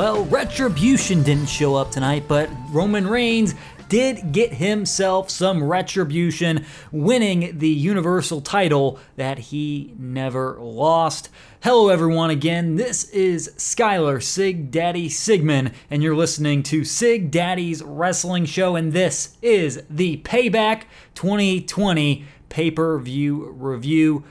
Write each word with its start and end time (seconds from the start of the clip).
Well, 0.00 0.24
Retribution 0.24 1.22
didn't 1.22 1.50
show 1.50 1.74
up 1.74 1.90
tonight, 1.90 2.24
but 2.26 2.48
Roman 2.70 3.06
Reigns 3.06 3.54
did 3.90 4.32
get 4.32 4.54
himself 4.54 5.28
some 5.28 5.62
retribution, 5.62 6.64
winning 6.90 7.58
the 7.58 7.68
Universal 7.68 8.40
title 8.40 8.98
that 9.16 9.38
he 9.38 9.92
never 9.98 10.56
lost. 10.58 11.28
Hello, 11.62 11.90
everyone, 11.90 12.30
again. 12.30 12.76
This 12.76 13.10
is 13.10 13.52
Skylar 13.58 14.22
Sig 14.22 14.70
Daddy 14.70 15.10
Sigmund, 15.10 15.72
and 15.90 16.02
you're 16.02 16.16
listening 16.16 16.62
to 16.62 16.82
Sig 16.82 17.30
Daddy's 17.30 17.82
Wrestling 17.82 18.46
Show, 18.46 18.76
and 18.76 18.94
this 18.94 19.36
is 19.42 19.82
the 19.90 20.16
Payback 20.24 20.84
2020 21.14 22.24
pay 22.48 22.70
per 22.70 22.98
view 22.98 23.50
review. 23.50 24.24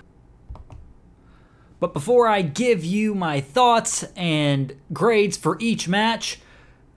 But 1.79 1.93
before 1.93 2.27
I 2.27 2.41
give 2.41 2.83
you 2.83 3.15
my 3.15 3.39
thoughts 3.39 4.03
and 4.15 4.75
grades 4.91 5.37
for 5.37 5.57
each 5.59 5.87
match, 5.87 6.39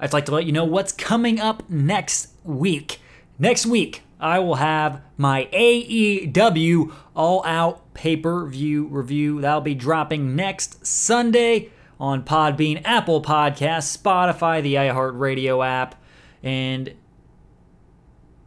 I'd 0.00 0.12
like 0.12 0.26
to 0.26 0.32
let 0.32 0.44
you 0.44 0.52
know 0.52 0.64
what's 0.64 0.92
coming 0.92 1.40
up 1.40 1.68
next 1.70 2.30
week. 2.42 3.00
Next 3.38 3.64
week, 3.66 4.02
I 4.18 4.40
will 4.40 4.56
have 4.56 5.00
my 5.16 5.48
AEW 5.52 6.92
All 7.14 7.44
Out 7.44 7.94
pay 7.94 8.16
per 8.16 8.46
view 8.46 8.86
review. 8.86 9.40
That'll 9.40 9.60
be 9.60 9.74
dropping 9.74 10.34
next 10.34 10.84
Sunday 10.86 11.70
on 12.00 12.24
Podbean, 12.24 12.82
Apple 12.84 13.22
Podcasts, 13.22 13.96
Spotify, 13.96 14.60
the 14.62 14.74
iHeartRadio 14.74 15.64
app, 15.64 15.94
and 16.42 16.94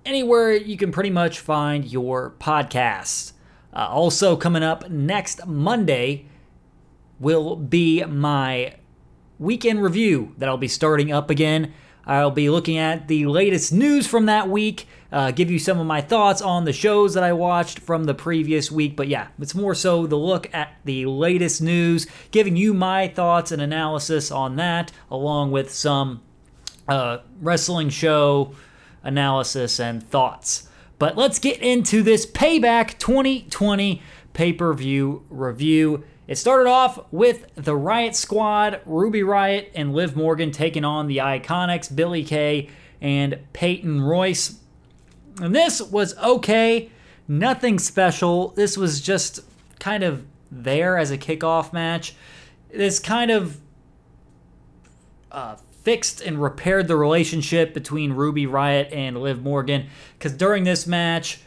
anywhere 0.06 0.52
you 0.52 0.76
can 0.76 0.92
pretty 0.92 1.10
much 1.10 1.40
find 1.40 1.86
your 1.86 2.32
podcasts. 2.40 3.32
Uh, 3.76 3.88
also, 3.90 4.36
coming 4.38 4.64
up 4.64 4.90
next 4.90 5.46
Monday 5.46 6.26
will 7.20 7.56
be 7.56 8.04
my 8.06 8.76
weekend 9.38 9.84
review 9.84 10.34
that 10.38 10.48
I'll 10.48 10.58
be 10.58 10.68
starting 10.68 11.12
up 11.12 11.30
again. 11.30 11.74
I'll 12.08 12.32
be 12.32 12.50
looking 12.50 12.78
at 12.78 13.08
the 13.08 13.26
latest 13.26 13.74
news 13.74 14.06
from 14.06 14.28
that 14.28 14.48
week, 14.48 14.88
uh, 15.12 15.32
give 15.32 15.50
you 15.50 15.58
some 15.58 15.80
of 15.80 15.88
my 15.88 16.02
thoughts 16.02 16.42
on 16.42 16.64
the 16.64 16.72
shows 16.72 17.16
that 17.16 17.24
I 17.24 17.34
watched 17.34 17.80
from 17.80 18.04
the 18.04 18.14
previous 18.14 18.72
week. 18.72 18.96
But 18.96 19.08
yeah, 19.08 19.28
it's 19.40 19.56
more 19.56 19.74
so 19.74 20.06
the 20.06 20.16
look 20.16 20.54
at 20.54 20.76
the 20.86 21.08
latest 21.08 21.62
news, 21.62 22.06
giving 22.32 22.56
you 22.56 22.74
my 22.74 23.08
thoughts 23.08 23.52
and 23.52 23.62
analysis 23.62 24.30
on 24.32 24.56
that, 24.58 24.92
along 25.10 25.52
with 25.52 25.74
some 25.74 26.22
uh, 26.88 27.20
wrestling 27.42 27.90
show 27.90 28.54
analysis 29.04 29.80
and 29.80 30.04
thoughts. 30.04 30.70
But 30.98 31.18
let's 31.18 31.40
get 31.40 31.62
into 31.62 32.04
this 32.04 32.26
Payback 32.26 32.98
2020 33.00 34.02
pay 34.34 34.54
per 34.54 34.74
view 34.74 35.26
review. 35.30 36.04
It 36.28 36.38
started 36.38 36.68
off 36.70 37.00
with 37.12 37.54
the 37.56 37.76
Riot 37.76 38.16
Squad, 38.16 38.82
Ruby 38.86 39.22
Riot, 39.22 39.72
and 39.76 39.94
Liv 39.94 40.16
Morgan 40.16 40.52
taking 40.52 40.84
on 40.84 41.08
the 41.08 41.18
Iconics, 41.18 41.94
Billy 41.96 42.24
Kay, 42.24 42.70
and 43.00 43.40
Peyton 43.54 44.02
Royce. 44.02 44.60
And 45.40 45.56
this 45.56 45.82
was 45.82 46.18
okay, 46.18 46.90
nothing 47.28 47.78
special. 47.78 48.50
This 48.50 48.78
was 48.78 49.02
just 49.02 49.42
kind 49.80 50.04
of 50.04 50.26
there 50.50 50.98
as 50.98 51.12
a 51.12 51.18
kickoff 51.18 51.74
match. 51.74 52.16
This 52.74 53.00
kind 53.00 53.30
of 53.30 53.60
uh, 55.32 55.58
fixed 55.86 56.20
and 56.20 56.42
repaired 56.42 56.88
the 56.88 56.98
relationship 56.98 57.74
between 57.74 58.12
Ruby 58.12 58.48
Riot 58.48 58.92
and 58.92 59.22
Liv 59.22 59.42
Morgan 59.42 59.86
because 60.18 60.34
during 60.34 60.66
this 60.66 60.86
match, 60.86 61.40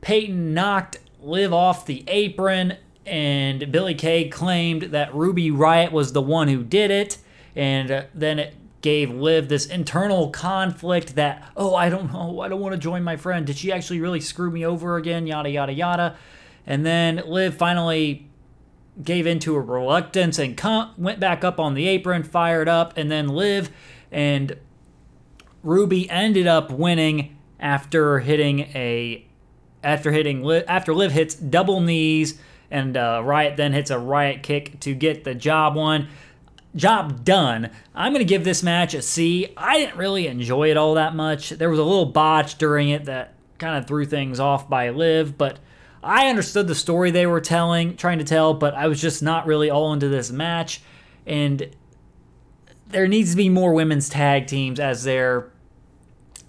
Peyton 0.00 0.54
knocked 0.54 0.98
Liv 1.20 1.52
off 1.52 1.84
the 1.84 2.02
apron 2.08 2.78
and 3.06 3.70
Billy 3.70 3.94
Kay 3.94 4.28
claimed 4.28 4.82
that 4.84 5.14
Ruby 5.14 5.50
Riot 5.50 5.92
was 5.92 6.12
the 6.12 6.22
one 6.22 6.48
who 6.48 6.62
did 6.62 6.90
it, 6.90 7.18
and 7.54 7.90
uh, 7.90 8.02
then 8.14 8.38
it 8.38 8.54
gave 8.82 9.10
Liv 9.10 9.48
this 9.48 9.66
internal 9.66 10.30
conflict 10.30 11.16
that, 11.16 11.50
oh, 11.56 11.74
I 11.74 11.90
don't 11.90 12.12
know, 12.12 12.40
I 12.40 12.48
don't 12.48 12.60
want 12.60 12.72
to 12.74 12.78
join 12.78 13.02
my 13.02 13.16
friend. 13.16 13.46
Did 13.46 13.58
she 13.58 13.72
actually 13.72 14.00
really 14.00 14.20
screw 14.20 14.50
me 14.50 14.64
over 14.64 14.96
again? 14.96 15.26
Yada, 15.26 15.50
yada, 15.50 15.72
yada. 15.72 16.16
And 16.66 16.86
then 16.86 17.22
Liv 17.26 17.54
finally 17.54 18.29
gave 19.02 19.26
into 19.26 19.54
a 19.54 19.60
reluctance 19.60 20.38
and 20.38 20.56
com- 20.56 20.92
went 20.98 21.20
back 21.20 21.44
up 21.44 21.58
on 21.58 21.74
the 21.74 21.86
apron, 21.86 22.22
fired 22.22 22.68
up, 22.68 22.96
and 22.96 23.10
then 23.10 23.28
Liv 23.28 23.70
and 24.10 24.56
Ruby 25.62 26.08
ended 26.10 26.46
up 26.46 26.70
winning 26.70 27.36
after 27.58 28.20
hitting 28.20 28.60
a 28.74 29.26
after 29.82 30.12
hitting 30.12 30.46
after 30.68 30.94
Liv 30.94 31.12
hits 31.12 31.34
double 31.34 31.80
knees 31.80 32.38
and 32.70 32.96
uh, 32.96 33.20
Riot 33.24 33.56
then 33.56 33.72
hits 33.72 33.90
a 33.90 33.98
Riot 33.98 34.42
kick 34.42 34.80
to 34.80 34.94
get 34.94 35.24
the 35.24 35.34
job 35.34 35.74
won. 35.74 36.08
Job 36.76 37.24
done. 37.24 37.70
I'm 37.94 38.12
going 38.12 38.24
to 38.24 38.28
give 38.28 38.44
this 38.44 38.62
match 38.62 38.94
a 38.94 39.02
C. 39.02 39.52
I 39.56 39.78
didn't 39.78 39.96
really 39.96 40.28
enjoy 40.28 40.70
it 40.70 40.76
all 40.76 40.94
that 40.94 41.16
much. 41.16 41.50
There 41.50 41.68
was 41.68 41.80
a 41.80 41.84
little 41.84 42.06
botch 42.06 42.58
during 42.58 42.90
it 42.90 43.06
that 43.06 43.34
kind 43.58 43.76
of 43.76 43.88
threw 43.88 44.04
things 44.04 44.38
off 44.38 44.68
by 44.68 44.90
Liv, 44.90 45.36
but 45.36 45.58
I 46.02 46.28
understood 46.28 46.66
the 46.66 46.74
story 46.74 47.10
they 47.10 47.26
were 47.26 47.40
telling, 47.40 47.96
trying 47.96 48.18
to 48.18 48.24
tell, 48.24 48.54
but 48.54 48.74
I 48.74 48.86
was 48.88 49.00
just 49.00 49.22
not 49.22 49.46
really 49.46 49.70
all 49.70 49.92
into 49.92 50.08
this 50.08 50.30
match. 50.30 50.80
And 51.26 51.74
there 52.88 53.06
needs 53.06 53.32
to 53.32 53.36
be 53.36 53.48
more 53.48 53.74
women's 53.74 54.08
tag 54.08 54.46
teams 54.46 54.80
as 54.80 55.04
they're 55.04 55.50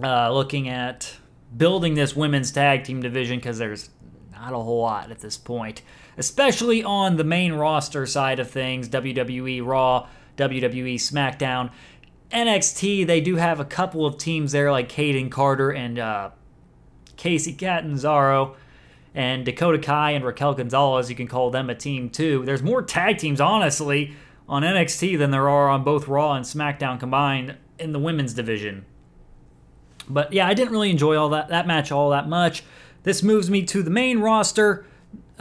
uh, 0.02 0.34
looking 0.34 0.70
at 0.70 1.16
building 1.56 1.96
this 1.96 2.16
women's 2.16 2.52
tag 2.52 2.86
team 2.86 3.02
division 3.02 3.38
because 3.38 3.58
there's 3.58 3.90
not 4.32 4.54
a 4.54 4.58
whole 4.58 4.82
lot 4.82 5.12
at 5.12 5.20
this 5.20 5.38
point 5.38 5.82
especially 6.18 6.84
on 6.84 7.18
the 7.18 7.24
main 7.24 7.54
roster 7.54 8.06
side 8.06 8.40
of 8.40 8.50
things 8.50 8.90
WWE 8.90 9.66
Raw, 9.66 10.08
WWE 10.38 10.96
SmackDown. 10.96 11.72
NXT, 12.32 13.06
they 13.08 13.22
do 13.22 13.36
have 13.36 13.60
a 13.60 13.66
couple 13.66 14.06
of 14.06 14.18
teams 14.18 14.52
there 14.52 14.72
like 14.72 14.90
Kayden 14.90 15.30
Carter 15.30 15.72
and 15.72 16.00
uh, 16.00 16.30
Kacy 17.18 17.58
Catanzaro 17.58 18.56
and 19.14 19.46
Dakota 19.46 19.80
Kai 19.80 20.12
and 20.12 20.24
Raquel 20.24 20.54
Gonzalez. 20.54 21.10
You 21.10 21.16
can 21.16 21.28
call 21.28 21.50
them 21.50 21.70
a 21.70 21.76
team 21.76 22.10
too. 22.10 22.44
There's 22.46 22.64
more 22.64 22.82
tag 22.82 23.18
teams, 23.18 23.42
honestly, 23.42 24.16
on 24.48 24.64
NXT 24.64 25.18
than 25.18 25.32
there 25.32 25.50
are 25.50 25.70
on 25.70 25.84
both 25.84 26.08
Raw 26.08 26.34
and 26.34 26.46
SmackDown 26.46 27.00
combined 27.00 27.58
in 27.80 27.92
the 27.92 28.00
women's 28.00 28.34
division. 28.34 28.86
But 30.10 30.34
yeah, 30.34 30.48
I 30.48 30.54
didn't 30.54 30.72
really 30.72 30.90
enjoy 30.90 31.16
all 31.16 31.30
that 31.30 31.50
that 31.50 31.68
match 31.68 31.92
all 31.92 32.10
that 32.10 32.28
much. 32.28 32.64
This 33.04 33.24
moves 33.24 33.50
me 33.50 33.64
to 33.64 33.82
the 33.82 33.90
main 33.90 34.20
roster 34.20 34.86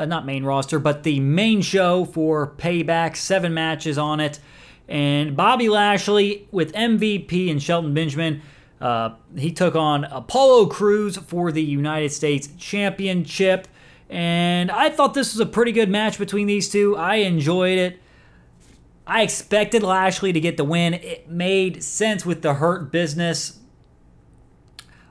uh, 0.00 0.06
not 0.06 0.24
main 0.24 0.44
roster, 0.44 0.78
but 0.78 1.02
the 1.02 1.20
main 1.20 1.60
show 1.60 2.06
for 2.06 2.54
Payback. 2.56 3.16
Seven 3.16 3.52
matches 3.52 3.98
on 3.98 4.18
it. 4.18 4.40
And 4.88 5.36
Bobby 5.36 5.68
Lashley 5.68 6.48
with 6.50 6.72
MVP 6.72 7.50
and 7.50 7.62
Shelton 7.62 7.92
Benjamin. 7.92 8.42
Uh, 8.80 9.10
he 9.36 9.52
took 9.52 9.74
on 9.74 10.04
Apollo 10.04 10.66
Crews 10.66 11.16
for 11.16 11.52
the 11.52 11.62
United 11.62 12.10
States 12.10 12.48
Championship. 12.58 13.68
And 14.08 14.70
I 14.70 14.90
thought 14.90 15.14
this 15.14 15.34
was 15.34 15.40
a 15.40 15.46
pretty 15.46 15.72
good 15.72 15.90
match 15.90 16.18
between 16.18 16.46
these 16.46 16.68
two. 16.68 16.96
I 16.96 17.16
enjoyed 17.16 17.78
it. 17.78 18.00
I 19.06 19.22
expected 19.22 19.82
Lashley 19.82 20.32
to 20.32 20.40
get 20.40 20.56
the 20.56 20.64
win. 20.64 20.94
It 20.94 21.28
made 21.28 21.82
sense 21.82 22.24
with 22.24 22.42
the 22.42 22.54
Hurt 22.54 22.90
Business. 22.90 23.58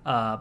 Uh, 0.06 0.40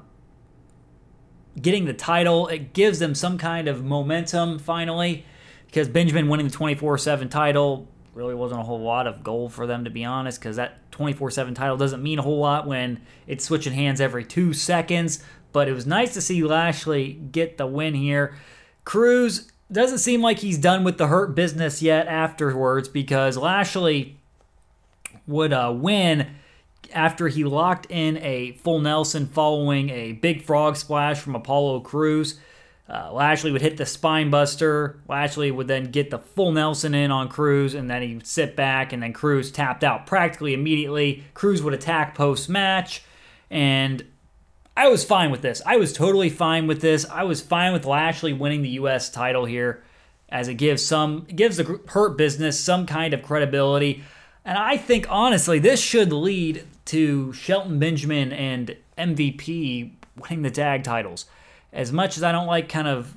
getting 1.61 1.85
the 1.85 1.93
title. 1.93 2.49
It 2.49 2.73
gives 2.73 2.99
them 2.99 3.15
some 3.15 3.37
kind 3.37 3.69
of 3.69 3.85
momentum 3.85 4.59
finally 4.59 5.25
because 5.67 5.89
Benjamin 5.89 6.29
winning 6.29 6.47
the 6.47 6.53
24 6.53 6.99
7 6.99 7.29
title 7.29 7.89
really 8.19 8.35
wasn't 8.35 8.61
a 8.61 8.65
whole 8.65 8.81
lot 8.81 9.07
of 9.07 9.23
goal 9.23 9.49
for 9.49 9.67
them, 9.67 9.85
to 9.85 9.91
be 9.91 10.05
honest, 10.05 10.41
because 10.41 10.57
that 10.57 10.91
24 10.91 11.31
7 11.31 11.55
title 11.55 11.77
doesn't 11.77 12.03
mean 12.03 12.19
a 12.19 12.23
whole 12.23 12.41
lot 12.41 12.67
when 12.67 13.01
it's 13.29 13.45
switching 13.45 13.73
hands 13.73 14.01
every 14.01 14.25
two 14.25 14.53
seconds. 14.53 15.23
But 15.53 15.69
it 15.69 15.73
was 15.73 15.87
nice 15.87 16.13
to 16.15 16.21
see 16.21 16.43
Lashley 16.43 17.13
get 17.13 17.57
the 17.57 17.67
win 17.67 17.95
here. 17.95 18.37
Crews 18.85 19.51
doesn't 19.71 19.99
seem 19.99 20.21
like 20.21 20.41
he's 20.41 20.59
done 20.59 20.83
with 20.83 20.99
the 20.99 21.07
hurt 21.07 21.35
business 21.35 21.81
yet 21.81 22.09
afterwards 22.09 22.89
because 22.89 23.37
Lashley 23.37 24.17
would 25.27 25.53
uh, 25.53 25.73
win 25.75 26.27
after 26.93 27.29
he 27.29 27.45
locked 27.45 27.87
in 27.89 28.17
a 28.19 28.53
full 28.53 28.81
Nelson 28.81 29.27
following 29.27 29.91
a 29.91 30.13
big 30.13 30.43
frog 30.43 30.77
splash 30.77 31.21
from 31.21 31.37
Apollo 31.37 31.81
Crews. 31.81 32.41
Uh, 32.89 33.13
Lashley 33.13 33.53
would 33.53 33.61
hit 33.61 33.77
the 33.77 33.85
spine 33.85 34.31
buster. 34.31 34.99
Lashley 35.09 35.51
would 35.51 35.69
then 35.69 35.91
get 35.91 36.11
the 36.11 36.19
full 36.19 36.53
Nelson 36.53 36.95
in 36.95 37.11
on 37.11 37.29
Crews, 37.29 37.75
and 37.75 37.91
then 37.91 38.01
he'd 38.01 38.27
sit 38.27 38.57
back, 38.57 38.93
and 38.93 39.03
then 39.03 39.13
Crews 39.13 39.51
tapped 39.51 39.85
out 39.85 40.07
practically 40.07 40.55
immediately. 40.55 41.25
Crews 41.35 41.63
would 41.63 41.75
attack 41.75 42.15
post 42.15 42.49
match, 42.49 43.03
and 43.51 44.05
I 44.75 44.89
was 44.89 45.05
fine 45.05 45.31
with 45.31 45.43
this. 45.43 45.61
I 45.67 45.77
was 45.77 45.93
totally 45.93 46.31
fine 46.31 46.67
with 46.67 46.81
this. 46.81 47.05
I 47.11 47.25
was 47.25 47.43
fine 47.43 47.75
with 47.75 47.85
Lashley 47.85 48.33
winning 48.33 48.63
the 48.63 48.71
U.S. 48.71 49.11
title 49.11 49.45
here, 49.45 49.83
as 50.31 50.49
it 50.49 50.55
gives 50.55 50.85
some 50.85 51.27
it 51.29 51.37
gives 51.37 51.59
the 51.59 51.81
Hurt 51.89 52.17
Business 52.17 52.59
some 52.59 52.87
kind 52.87 53.13
of 53.13 53.23
credibility. 53.23 54.03
And 54.47 54.57
I 54.57 54.79
think 54.79 55.07
honestly, 55.11 55.59
this 55.59 55.81
should 55.81 56.11
lead 56.11 56.65
to 56.87 57.35
Shelton 57.35 57.79
Benjamin 57.79 58.33
and 58.33 58.77
MVP 58.97 59.93
winning 60.17 60.43
the 60.43 60.51
tag 60.51 60.85
titles. 60.85 61.27
As 61.73 61.93
much 61.93 62.17
as 62.17 62.23
I 62.23 62.33
don't 62.33 62.47
like 62.47 62.69
kind 62.69 62.89
of 62.89 63.15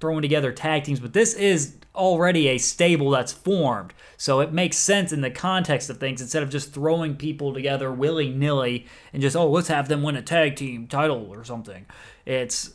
throwing 0.00 0.22
together 0.22 0.52
tag 0.52 0.84
teams, 0.84 1.00
but 1.00 1.12
this 1.12 1.34
is 1.34 1.76
already 1.94 2.48
a 2.48 2.58
stable 2.58 3.10
that's 3.10 3.32
formed. 3.32 3.92
So 4.16 4.40
it 4.40 4.52
makes 4.52 4.76
sense 4.76 5.12
in 5.12 5.20
the 5.20 5.30
context 5.30 5.90
of 5.90 5.98
things 5.98 6.20
instead 6.20 6.42
of 6.42 6.50
just 6.50 6.72
throwing 6.72 7.16
people 7.16 7.54
together 7.54 7.92
willy 7.92 8.30
nilly 8.30 8.86
and 9.12 9.22
just, 9.22 9.36
oh, 9.36 9.48
let's 9.48 9.68
have 9.68 9.88
them 9.88 10.02
win 10.02 10.16
a 10.16 10.22
tag 10.22 10.56
team 10.56 10.86
title 10.86 11.28
or 11.30 11.44
something. 11.44 11.86
It's 12.26 12.74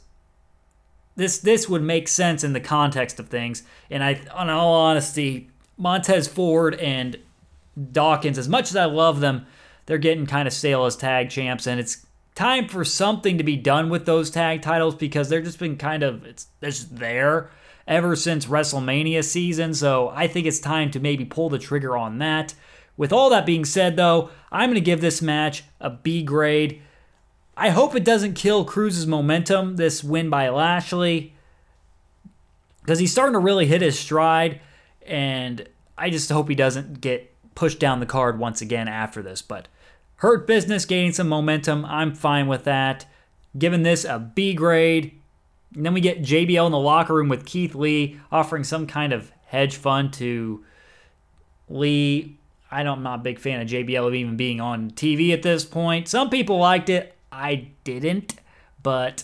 this 1.15 1.39
this 1.39 1.67
would 1.67 1.81
make 1.81 2.07
sense 2.07 2.44
in 2.44 2.53
the 2.53 2.59
context 2.61 3.19
of 3.19 3.27
things. 3.27 3.63
And 3.89 4.03
I, 4.03 4.21
on 4.33 4.49
all 4.49 4.73
honesty, 4.73 5.49
Montez 5.77 6.27
Ford 6.27 6.75
and 6.75 7.17
Dawkins, 7.91 8.38
as 8.38 8.47
much 8.47 8.69
as 8.69 8.75
I 8.75 8.85
love 8.85 9.19
them, 9.19 9.45
they're 9.85 9.97
getting 9.97 10.25
kind 10.25 10.47
of 10.47 10.53
stale 10.53 10.85
as 10.85 10.95
tag 10.95 11.29
champs, 11.29 11.67
and 11.67 11.79
it's 11.79 12.05
time 12.38 12.68
for 12.68 12.86
something 12.86 13.39
to 13.39 13.44
be 13.44 13.56
done 13.56 13.89
with 13.89 14.06
those 14.06 14.30
tag 14.30 14.62
titles 14.62 14.94
because 14.94 15.28
they're 15.28 15.42
just 15.42 15.57
been 15.57 15.75
kind 15.75 16.04
of 16.04 16.24
it's 16.24 16.45
just 16.62 16.95
there 16.98 17.50
ever 17.88 18.16
since 18.16 18.45
WrestleMania 18.45 19.24
season. 19.24 19.74
So 19.74 20.10
I 20.10 20.28
think 20.28 20.45
it's 20.45 20.60
time 20.60 20.92
to 20.92 21.00
maybe 21.00 21.25
pull 21.25 21.50
the 21.50 21.57
trigger 21.57 21.98
on 21.98 22.19
that. 22.19 22.54
With 22.95 23.12
all 23.12 23.31
that 23.31 23.48
being 23.48 23.66
said, 23.66 23.95
though, 23.95 24.30
I'm 24.51 24.69
going 24.69 24.75
to 24.75 24.81
give 24.81 25.01
this 25.01 25.19
match 25.19 25.63
a 25.80 25.89
B 25.89 26.22
grade. 26.22 26.81
I 27.56 27.69
hope 27.69 27.95
it 27.95 28.06
doesn't 28.06 28.36
kill 28.36 28.66
Crews's 28.66 29.07
momentum, 29.07 29.78
this 29.78 30.04
win 30.04 30.30
by 30.30 30.50
Lashley, 30.50 31.33
because 32.81 33.00
he's 33.00 33.12
starting 33.12 33.33
to 33.33 33.40
really 33.40 33.66
hit 33.66 33.81
his 33.81 33.98
stride, 33.98 34.62
and 35.07 35.68
I 35.98 36.12
just 36.12 36.30
hope 36.30 36.50
he 36.50 36.56
doesn't 36.56 37.01
get 37.01 37.33
pushed 37.56 37.80
down 37.80 38.00
the 38.00 38.06
card 38.06 38.38
once 38.38 38.62
again 38.62 38.88
after 38.88 39.24
this. 39.24 39.42
But 39.42 39.68
Hurt 40.18 40.48
Business 40.48 40.86
gaining 40.86 41.14
some 41.14 41.30
momentum, 41.30 41.86
I'm 41.86 42.14
fine 42.14 42.48
with 42.48 42.64
that. 42.66 43.06
Giving 43.58 43.84
this 43.84 44.04
a 44.04 44.19
B 44.19 44.54
grade. 44.54 45.14
And 45.75 45.86
then 45.86 45.94
we 45.94 46.02
get 46.02 46.22
JBL 46.22 46.66
in 46.66 46.72
the 46.72 46.80
locker 46.80 47.14
room 47.14 47.30
with 47.30 47.46
Keith 47.46 47.75
Lee 47.75 48.19
offering 48.31 48.64
some 48.64 48.88
kind 48.88 49.14
of 49.14 49.31
hedge 49.46 49.75
fund 49.75 50.14
to 50.14 50.64
Lee. 51.69 52.38
I 52.72 52.84
don't, 52.84 52.98
I'm 52.98 53.04
not 53.04 53.19
a 53.19 53.24
big 53.24 53.40
fan 53.40 53.62
of 53.62 53.68
JBL 53.68 54.08
of 54.08 54.14
even 54.14 54.38
being 54.38 54.60
on 54.60 54.92
TV 54.92 55.34
at 55.34 55.44
this 55.44 55.66
point. 55.66 56.08
Some 56.08 56.30
people 56.30 56.58
liked 56.58 56.90
it. 56.90 57.16
I 57.31 57.69
didn't, 57.84 58.36
but 58.81 59.24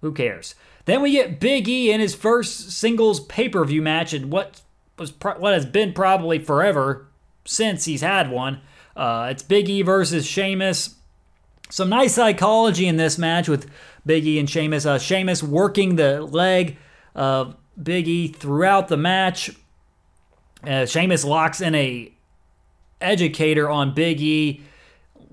who 0.00 0.12
cares? 0.12 0.54
Then 0.84 1.02
we 1.02 1.12
get 1.12 1.40
Big 1.40 1.68
E 1.68 1.92
in 1.92 2.00
his 2.00 2.14
first 2.14 2.70
singles 2.70 3.20
pay 3.20 3.48
per 3.48 3.64
view 3.64 3.82
match, 3.82 4.12
and 4.14 4.32
what 4.32 4.62
was 4.98 5.12
what 5.20 5.52
has 5.52 5.66
been 5.66 5.92
probably 5.92 6.38
forever 6.38 7.06
since 7.44 7.84
he's 7.84 8.00
had 8.00 8.30
one. 8.30 8.60
Uh, 8.98 9.28
it's 9.30 9.44
Big 9.44 9.68
E 9.68 9.82
versus 9.82 10.26
Sheamus. 10.26 10.96
Some 11.70 11.88
nice 11.88 12.14
psychology 12.14 12.88
in 12.88 12.96
this 12.96 13.16
match 13.16 13.48
with 13.48 13.70
Big 14.04 14.26
E 14.26 14.40
and 14.40 14.50
Sheamus. 14.50 14.84
Uh, 14.84 14.98
Sheamus 14.98 15.40
working 15.40 15.94
the 15.94 16.22
leg 16.22 16.78
of 17.14 17.56
Big 17.80 18.08
E 18.08 18.26
throughout 18.26 18.88
the 18.88 18.96
match. 18.96 19.50
Uh, 20.64 20.84
Sheamus 20.84 21.24
locks 21.24 21.60
in 21.60 21.76
a 21.76 22.12
educator 23.00 23.70
on 23.70 23.94
Big 23.94 24.20
E 24.20 24.62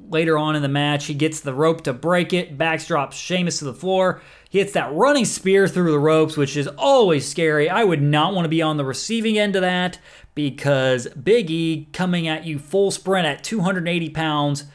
later 0.10 0.38
on 0.38 0.56
in 0.56 0.62
the 0.62 0.68
match. 0.68 1.06
He 1.06 1.16
gets 1.16 1.40
the 1.40 1.54
rope 1.54 1.82
to 1.86 1.94
break 1.94 2.34
it, 2.34 2.60
backdrops 2.60 3.14
Sheamus 3.14 3.58
to 3.60 3.66
the 3.66 3.74
floor. 3.74 4.22
He 4.48 4.60
hits 4.60 4.74
that 4.74 4.94
running 4.94 5.26
spear 5.26 5.68
through 5.68 5.92
the 5.92 5.98
ropes, 5.98 6.38
which 6.38 6.56
is 6.56 6.68
always 6.68 7.28
scary. 7.28 7.68
I 7.68 7.84
would 7.84 8.04
not 8.04 8.36
want 8.36 8.46
to 8.46 8.50
be 8.50 8.62
on 8.62 8.78
the 8.78 8.86
receiving 8.86 9.40
end 9.40 9.56
of 9.56 9.64
that 9.64 9.98
because 10.36 11.08
Big 11.08 11.50
E 11.50 11.88
coming 11.94 12.28
at 12.28 12.46
you 12.46 12.60
full 12.60 12.92
sprint 12.92 13.26
at 13.26 13.44
280 13.44 14.10
pounds 14.10 14.66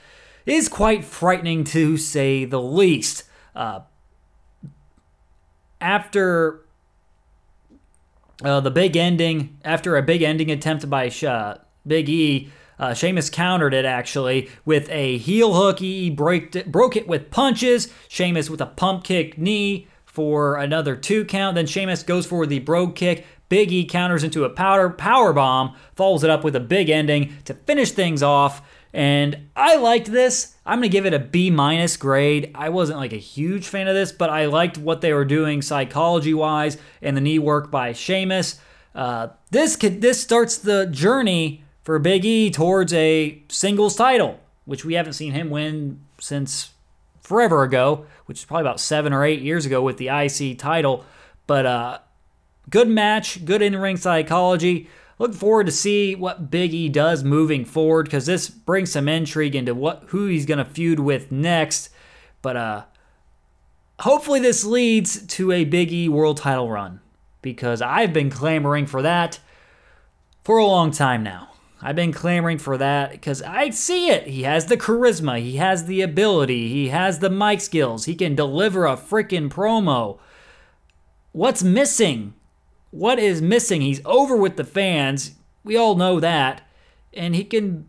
is 0.46 0.68
quite 0.68 1.04
frightening 1.04 1.64
to 1.64 1.96
say 1.96 2.44
the 2.44 2.60
least. 2.60 3.24
Uh, 3.54 3.80
after 5.80 6.64
uh, 8.42 8.60
the 8.60 8.70
big 8.70 8.96
ending, 8.96 9.58
after 9.64 9.96
a 9.96 10.02
big 10.02 10.22
ending 10.22 10.50
attempt 10.50 10.88
by 10.88 11.08
uh, 11.08 11.58
Big 11.86 12.08
E, 12.08 12.50
uh, 12.78 12.94
Sheamus 12.94 13.28
countered 13.28 13.74
it 13.74 13.84
actually 13.84 14.48
with 14.64 14.88
a 14.88 15.18
heel 15.18 15.54
hook. 15.54 15.80
He 15.80 16.08
broke 16.08 16.56
it, 16.56 16.72
broke 16.72 16.96
it 16.96 17.06
with 17.06 17.30
punches. 17.30 17.92
Sheamus 18.08 18.48
with 18.48 18.62
a 18.62 18.66
pump 18.66 19.04
kick 19.04 19.36
knee 19.36 19.86
for 20.06 20.56
another 20.56 20.96
two 20.96 21.26
count. 21.26 21.56
Then 21.56 21.66
Sheamus 21.66 22.02
goes 22.02 22.24
for 22.24 22.46
the 22.46 22.58
brogue 22.60 22.96
kick. 22.96 23.26
Big 23.50 23.70
E 23.72 23.84
counters 23.84 24.24
into 24.24 24.44
a 24.44 24.48
powder 24.48 24.88
power 24.88 25.34
bomb, 25.34 25.76
follows 25.94 26.24
it 26.24 26.30
up 26.30 26.42
with 26.42 26.56
a 26.56 26.60
big 26.60 26.88
ending 26.88 27.34
to 27.44 27.52
finish 27.52 27.90
things 27.90 28.22
off. 28.22 28.62
And 28.94 29.48
I 29.54 29.76
liked 29.76 30.10
this. 30.10 30.54
I'm 30.64 30.78
gonna 30.78 30.88
give 30.88 31.04
it 31.04 31.12
a 31.12 31.18
B 31.18 31.50
minus 31.50 31.96
grade. 31.96 32.52
I 32.54 32.70
wasn't 32.70 33.00
like 33.00 33.12
a 33.12 33.16
huge 33.16 33.66
fan 33.66 33.88
of 33.88 33.94
this, 33.94 34.12
but 34.12 34.30
I 34.30 34.46
liked 34.46 34.78
what 34.78 35.00
they 35.00 35.12
were 35.12 35.24
doing 35.24 35.62
psychology 35.62 36.32
wise 36.32 36.78
and 37.02 37.16
the 37.16 37.20
knee 37.20 37.38
work 37.40 37.70
by 37.70 37.92
Sheamus. 37.92 38.58
Uh, 38.94 39.28
this 39.50 39.76
could, 39.76 40.00
this 40.00 40.20
starts 40.20 40.56
the 40.56 40.86
journey 40.86 41.64
for 41.82 41.98
Big 41.98 42.24
E 42.24 42.50
towards 42.50 42.92
a 42.92 43.42
singles 43.48 43.96
title, 43.96 44.38
which 44.64 44.84
we 44.84 44.94
haven't 44.94 45.14
seen 45.14 45.32
him 45.32 45.50
win 45.50 46.00
since 46.20 46.70
forever 47.20 47.64
ago, 47.64 48.06
which 48.26 48.38
is 48.38 48.44
probably 48.44 48.62
about 48.62 48.78
seven 48.78 49.12
or 49.12 49.24
eight 49.24 49.40
years 49.40 49.66
ago 49.66 49.82
with 49.82 49.96
the 49.96 50.08
IC 50.08 50.58
title. 50.58 51.04
But 51.46 51.66
uh, 51.66 51.98
good 52.68 52.88
match, 52.88 53.44
good 53.44 53.62
in-ring 53.62 53.96
psychology. 53.96 54.88
Look 55.18 55.34
forward 55.34 55.66
to 55.66 55.72
see 55.72 56.14
what 56.14 56.50
Big 56.50 56.72
E 56.72 56.88
does 56.88 57.22
moving 57.22 57.64
forward 57.64 58.04
because 58.04 58.26
this 58.26 58.48
brings 58.48 58.92
some 58.92 59.08
intrigue 59.08 59.54
into 59.54 59.74
what 59.74 60.04
who 60.08 60.26
he's 60.26 60.46
gonna 60.46 60.64
feud 60.64 60.98
with 60.98 61.30
next. 61.30 61.90
But 62.42 62.56
uh, 62.56 62.84
hopefully 64.00 64.40
this 64.40 64.64
leads 64.64 65.26
to 65.26 65.52
a 65.52 65.64
Big 65.64 65.92
E 65.92 66.08
world 66.08 66.38
title 66.38 66.70
run 66.70 67.00
because 67.42 67.82
I've 67.82 68.12
been 68.12 68.30
clamoring 68.30 68.86
for 68.86 69.02
that 69.02 69.40
for 70.42 70.58
a 70.58 70.66
long 70.66 70.90
time 70.90 71.22
now. 71.22 71.50
I've 71.82 71.96
been 71.96 72.12
clamoring 72.12 72.58
for 72.58 72.76
that 72.76 73.12
because 73.12 73.40
I 73.42 73.70
see 73.70 74.10
it. 74.10 74.26
He 74.26 74.42
has 74.42 74.66
the 74.66 74.76
charisma, 74.76 75.40
he 75.40 75.56
has 75.56 75.86
the 75.86 76.02
ability, 76.02 76.68
he 76.68 76.88
has 76.88 77.20
the 77.20 77.30
mic 77.30 77.60
skills, 77.60 78.04
he 78.04 78.14
can 78.14 78.34
deliver 78.34 78.84
a 78.84 78.96
freaking 78.96 79.48
promo. 79.48 80.18
What's 81.32 81.62
missing? 81.62 82.34
What 82.90 83.18
is 83.18 83.40
missing? 83.40 83.80
He's 83.80 84.00
over 84.04 84.36
with 84.36 84.56
the 84.56 84.64
fans. 84.64 85.32
We 85.64 85.76
all 85.76 85.94
know 85.94 86.20
that. 86.20 86.62
And 87.12 87.34
he 87.34 87.44
can 87.44 87.88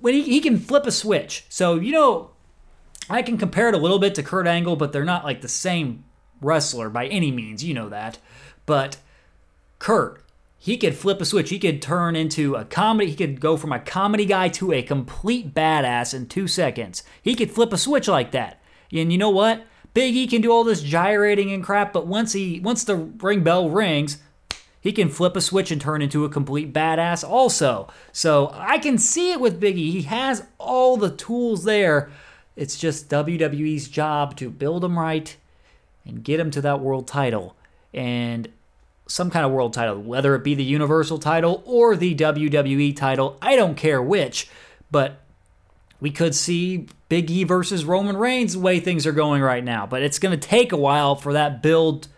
when 0.00 0.14
he, 0.14 0.22
he 0.22 0.40
can 0.40 0.58
flip 0.58 0.86
a 0.86 0.92
switch. 0.92 1.44
So, 1.48 1.76
you 1.76 1.92
know, 1.92 2.30
I 3.08 3.22
can 3.22 3.38
compare 3.38 3.68
it 3.68 3.74
a 3.74 3.78
little 3.78 3.98
bit 3.98 4.14
to 4.16 4.22
Kurt 4.22 4.46
Angle, 4.46 4.76
but 4.76 4.92
they're 4.92 5.04
not 5.04 5.24
like 5.24 5.40
the 5.40 5.48
same 5.48 6.04
wrestler 6.40 6.88
by 6.88 7.06
any 7.06 7.30
means. 7.30 7.62
You 7.62 7.74
know 7.74 7.88
that. 7.88 8.18
But 8.66 8.96
Kurt, 9.78 10.22
he 10.56 10.76
could 10.76 10.94
flip 10.94 11.20
a 11.20 11.24
switch. 11.24 11.50
He 11.50 11.58
could 11.58 11.82
turn 11.82 12.16
into 12.16 12.54
a 12.54 12.64
comedy. 12.64 13.10
He 13.10 13.16
could 13.16 13.40
go 13.40 13.56
from 13.56 13.72
a 13.72 13.80
comedy 13.80 14.26
guy 14.26 14.48
to 14.50 14.72
a 14.72 14.82
complete 14.82 15.54
badass 15.54 16.14
in 16.14 16.26
two 16.26 16.46
seconds. 16.46 17.02
He 17.22 17.34
could 17.34 17.50
flip 17.50 17.72
a 17.72 17.78
switch 17.78 18.08
like 18.08 18.30
that. 18.32 18.62
And 18.92 19.12
you 19.12 19.18
know 19.18 19.30
what? 19.30 19.64
Big 19.92 20.14
E 20.14 20.26
can 20.26 20.40
do 20.40 20.52
all 20.52 20.64
this 20.64 20.82
gyrating 20.82 21.50
and 21.50 21.64
crap, 21.64 21.92
but 21.92 22.06
once 22.06 22.32
he 22.32 22.60
once 22.60 22.84
the 22.84 22.94
ring 22.96 23.42
bell 23.42 23.70
rings, 23.70 24.18
he 24.80 24.92
can 24.92 25.08
flip 25.08 25.36
a 25.36 25.40
switch 25.40 25.70
and 25.70 25.80
turn 25.80 26.02
into 26.02 26.24
a 26.24 26.30
complete 26.30 26.72
badass 26.72 27.28
also. 27.28 27.88
So 28.12 28.50
I 28.54 28.78
can 28.78 28.96
see 28.98 29.32
it 29.32 29.40
with 29.40 29.60
Big 29.60 29.76
E. 29.76 29.90
He 29.90 30.02
has 30.02 30.46
all 30.58 30.96
the 30.96 31.10
tools 31.10 31.64
there. 31.64 32.10
It's 32.56 32.78
just 32.78 33.08
WWE's 33.10 33.88
job 33.88 34.36
to 34.36 34.50
build 34.50 34.84
him 34.84 34.98
right 34.98 35.36
and 36.04 36.24
get 36.24 36.40
him 36.40 36.50
to 36.52 36.60
that 36.62 36.80
world 36.80 37.06
title. 37.06 37.56
And 37.92 38.48
some 39.06 39.30
kind 39.30 39.44
of 39.44 39.52
world 39.52 39.74
title, 39.74 40.00
whether 40.00 40.34
it 40.34 40.44
be 40.44 40.54
the 40.54 40.64
Universal 40.64 41.18
title 41.18 41.62
or 41.66 41.96
the 41.96 42.14
WWE 42.14 42.96
title. 42.96 43.36
I 43.42 43.56
don't 43.56 43.76
care 43.76 44.00
which, 44.00 44.48
but 44.90 45.20
we 46.00 46.10
could 46.10 46.34
see 46.34 46.86
Big 47.08 47.30
E 47.30 47.44
versus 47.44 47.84
Roman 47.84 48.16
Reigns 48.16 48.54
the 48.54 48.60
way 48.60 48.80
things 48.80 49.06
are 49.06 49.12
going 49.12 49.42
right 49.42 49.64
now. 49.64 49.84
But 49.84 50.02
it's 50.02 50.18
going 50.18 50.38
to 50.38 50.48
take 50.48 50.72
a 50.72 50.76
while 50.76 51.16
for 51.16 51.32
that 51.32 51.60
build 51.60 52.08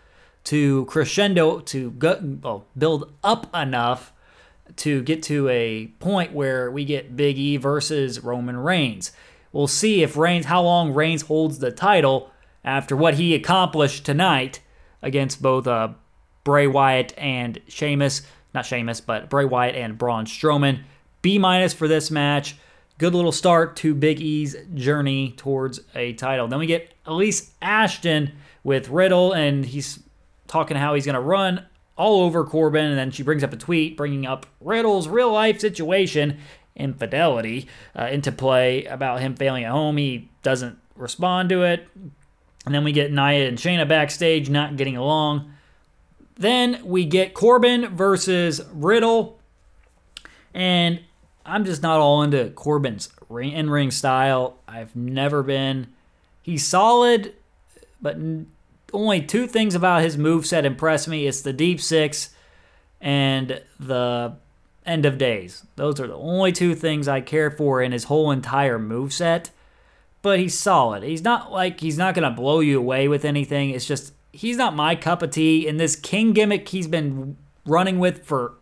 to 0.45 0.85
crescendo 0.85 1.59
to 1.59 1.91
go, 1.91 2.19
well, 2.41 2.65
build 2.77 3.13
up 3.23 3.53
enough 3.55 4.11
to 4.77 5.01
get 5.03 5.23
to 5.23 5.47
a 5.49 5.87
point 5.99 6.33
where 6.33 6.71
we 6.71 6.85
get 6.85 7.15
Big 7.15 7.37
E 7.37 7.57
versus 7.57 8.19
Roman 8.21 8.57
Reigns. 8.57 9.11
We'll 9.51 9.67
see 9.67 10.01
if 10.03 10.17
Reigns 10.17 10.47
how 10.47 10.63
long 10.63 10.93
Reigns 10.93 11.23
holds 11.23 11.59
the 11.59 11.71
title 11.71 12.31
after 12.63 12.95
what 12.95 13.15
he 13.15 13.35
accomplished 13.35 14.05
tonight 14.05 14.61
against 15.01 15.41
both 15.41 15.67
uh, 15.67 15.89
Bray 16.43 16.67
Wyatt 16.67 17.13
and 17.17 17.59
Sheamus. 17.67 18.23
Not 18.53 18.65
Sheamus, 18.65 19.01
but 19.01 19.29
Bray 19.29 19.45
Wyatt 19.45 19.75
and 19.75 19.97
Braun 19.97 20.25
Strowman. 20.25 20.83
B 21.21 21.37
minus 21.37 21.73
for 21.73 21.87
this 21.87 22.09
match. 22.09 22.55
Good 22.97 23.15
little 23.15 23.31
start 23.31 23.75
to 23.77 23.95
Big 23.95 24.21
E's 24.21 24.55
journey 24.73 25.33
towards 25.35 25.81
a 25.95 26.13
title. 26.13 26.47
Then 26.47 26.59
we 26.59 26.67
get 26.67 26.93
Elise 27.05 27.51
Ashton 27.61 28.33
with 28.63 28.89
Riddle, 28.89 29.33
and 29.33 29.65
he's 29.65 29.99
talking 30.47 30.77
how 30.77 30.93
he's 30.93 31.05
going 31.05 31.15
to 31.15 31.21
run 31.21 31.65
all 31.95 32.21
over 32.21 32.43
Corbin. 32.43 32.85
And 32.85 32.97
then 32.97 33.11
she 33.11 33.23
brings 33.23 33.43
up 33.43 33.53
a 33.53 33.57
tweet 33.57 33.97
bringing 33.97 34.25
up 34.25 34.45
Riddle's 34.61 35.07
real 35.07 35.31
life 35.31 35.59
situation, 35.59 36.39
infidelity, 36.75 37.67
uh, 37.97 38.05
into 38.05 38.31
play 38.31 38.85
about 38.85 39.21
him 39.21 39.35
failing 39.35 39.63
at 39.63 39.71
home. 39.71 39.97
He 39.97 40.29
doesn't 40.41 40.77
respond 40.95 41.49
to 41.49 41.63
it. 41.63 41.87
And 42.65 42.73
then 42.73 42.83
we 42.83 42.91
get 42.91 43.11
Nia 43.11 43.47
and 43.47 43.57
Shayna 43.57 43.87
backstage 43.87 44.49
not 44.49 44.77
getting 44.77 44.95
along 44.95 45.53
then 46.35 46.79
we 46.83 47.05
get 47.05 47.33
Corbin 47.33 47.95
versus 47.95 48.61
Riddle. 48.73 49.39
And 50.53 51.01
I'm 51.45 51.65
just 51.65 51.81
not 51.81 51.99
all 51.99 52.23
into 52.23 52.49
Corbin's 52.51 53.09
in 53.29 53.69
ring 53.69 53.91
style. 53.91 54.57
I've 54.67 54.95
never 54.95 55.43
been. 55.43 55.87
He's 56.41 56.65
solid, 56.65 57.33
but 58.01 58.17
only 58.93 59.21
two 59.21 59.47
things 59.47 59.75
about 59.75 60.03
his 60.03 60.17
move 60.17 60.45
set 60.45 60.65
impress 60.65 61.07
me. 61.07 61.27
It's 61.27 61.41
the 61.41 61.53
deep 61.53 61.81
six 61.81 62.29
and 63.01 63.61
the 63.79 64.35
end 64.85 65.05
of 65.05 65.17
days. 65.17 65.65
Those 65.75 65.99
are 65.99 66.07
the 66.07 66.15
only 66.15 66.51
two 66.51 66.75
things 66.75 67.07
I 67.07 67.21
care 67.21 67.51
for 67.51 67.81
in 67.81 67.91
his 67.91 68.05
whole 68.05 68.31
entire 68.31 68.79
move 68.79 69.13
set. 69.13 69.51
But 70.21 70.39
he's 70.39 70.57
solid. 70.57 71.03
He's 71.03 71.23
not 71.23 71.51
like 71.51 71.81
he's 71.81 71.97
not 71.97 72.15
gonna 72.15 72.31
blow 72.31 72.61
you 72.61 72.79
away 72.79 73.07
with 73.07 73.25
anything. 73.25 73.71
It's 73.71 73.85
just 73.85 74.13
he's 74.31 74.57
not 74.57 74.75
my 74.75 74.95
cup 74.95 75.21
of 75.21 75.31
tea. 75.31 75.67
And 75.67 75.79
this 75.79 75.95
King 75.95 76.31
gimmick 76.31 76.69
he's 76.69 76.87
been 76.87 77.37
running 77.65 77.99
with 77.99 78.25
for 78.25 78.53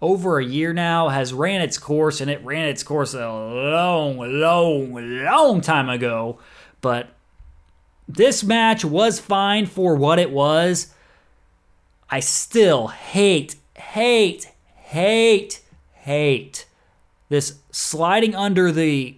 over 0.00 0.38
a 0.38 0.44
year 0.44 0.72
now 0.72 1.08
has 1.08 1.32
ran 1.32 1.60
its 1.60 1.78
course, 1.78 2.20
and 2.20 2.30
it 2.30 2.44
ran 2.44 2.66
its 2.66 2.82
course 2.82 3.14
a 3.14 3.26
long, 3.26 4.18
long, 4.18 5.24
long 5.24 5.60
time 5.60 5.88
ago. 5.88 6.38
But 6.80 7.08
this 8.08 8.42
match 8.42 8.84
was 8.84 9.20
fine 9.20 9.66
for 9.66 9.94
what 9.94 10.18
it 10.18 10.30
was. 10.30 10.94
I 12.10 12.20
still 12.20 12.88
hate, 12.88 13.56
hate, 13.76 14.50
hate, 14.74 15.60
hate 15.92 16.64
this 17.28 17.58
sliding 17.70 18.34
under 18.34 18.72
the 18.72 19.16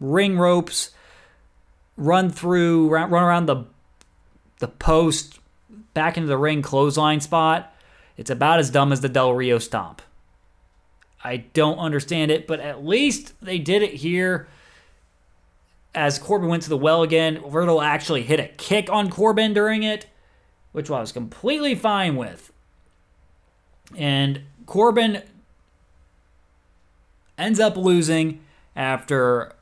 ring 0.00 0.38
ropes, 0.38 0.90
run 1.96 2.30
through, 2.30 2.88
run 2.88 3.12
around 3.12 3.46
the 3.46 3.64
the 4.60 4.68
post, 4.68 5.40
back 5.92 6.16
into 6.16 6.28
the 6.28 6.38
ring 6.38 6.62
clothesline 6.62 7.20
spot. 7.20 7.74
It's 8.16 8.30
about 8.30 8.60
as 8.60 8.70
dumb 8.70 8.92
as 8.92 9.00
the 9.00 9.08
Del 9.08 9.34
Rio 9.34 9.58
stomp. 9.58 10.00
I 11.22 11.38
don't 11.38 11.78
understand 11.78 12.30
it, 12.30 12.46
but 12.46 12.60
at 12.60 12.84
least 12.84 13.34
they 13.42 13.58
did 13.58 13.82
it 13.82 13.94
here. 13.94 14.46
As 15.94 16.18
Corbin 16.18 16.48
went 16.48 16.64
to 16.64 16.68
the 16.68 16.76
well 16.76 17.02
again, 17.02 17.40
Riddle 17.44 17.80
actually 17.80 18.22
hit 18.22 18.40
a 18.40 18.48
kick 18.48 18.90
on 18.90 19.10
Corbin 19.10 19.54
during 19.54 19.82
it, 19.82 20.06
which 20.72 20.90
I 20.90 21.00
was 21.00 21.12
completely 21.12 21.74
fine 21.74 22.16
with. 22.16 22.52
And 23.96 24.42
Corbin 24.66 25.22
ends 27.38 27.60
up 27.60 27.76
losing 27.76 28.40
after 28.74 29.54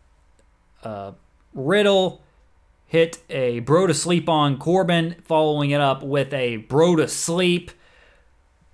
uh, 0.83 1.13
Riddle 1.55 2.23
hit 2.87 3.21
a 3.31 3.61
bro 3.61 3.87
to 3.87 3.95
sleep 3.95 4.29
on 4.29 4.59
Corbin, 4.59 5.17
following 5.25 5.71
it 5.71 5.81
up 5.81 6.03
with 6.03 6.33
a 6.33 6.59
bro 6.59 6.97
to 6.97 7.09
sleep. 7.09 7.71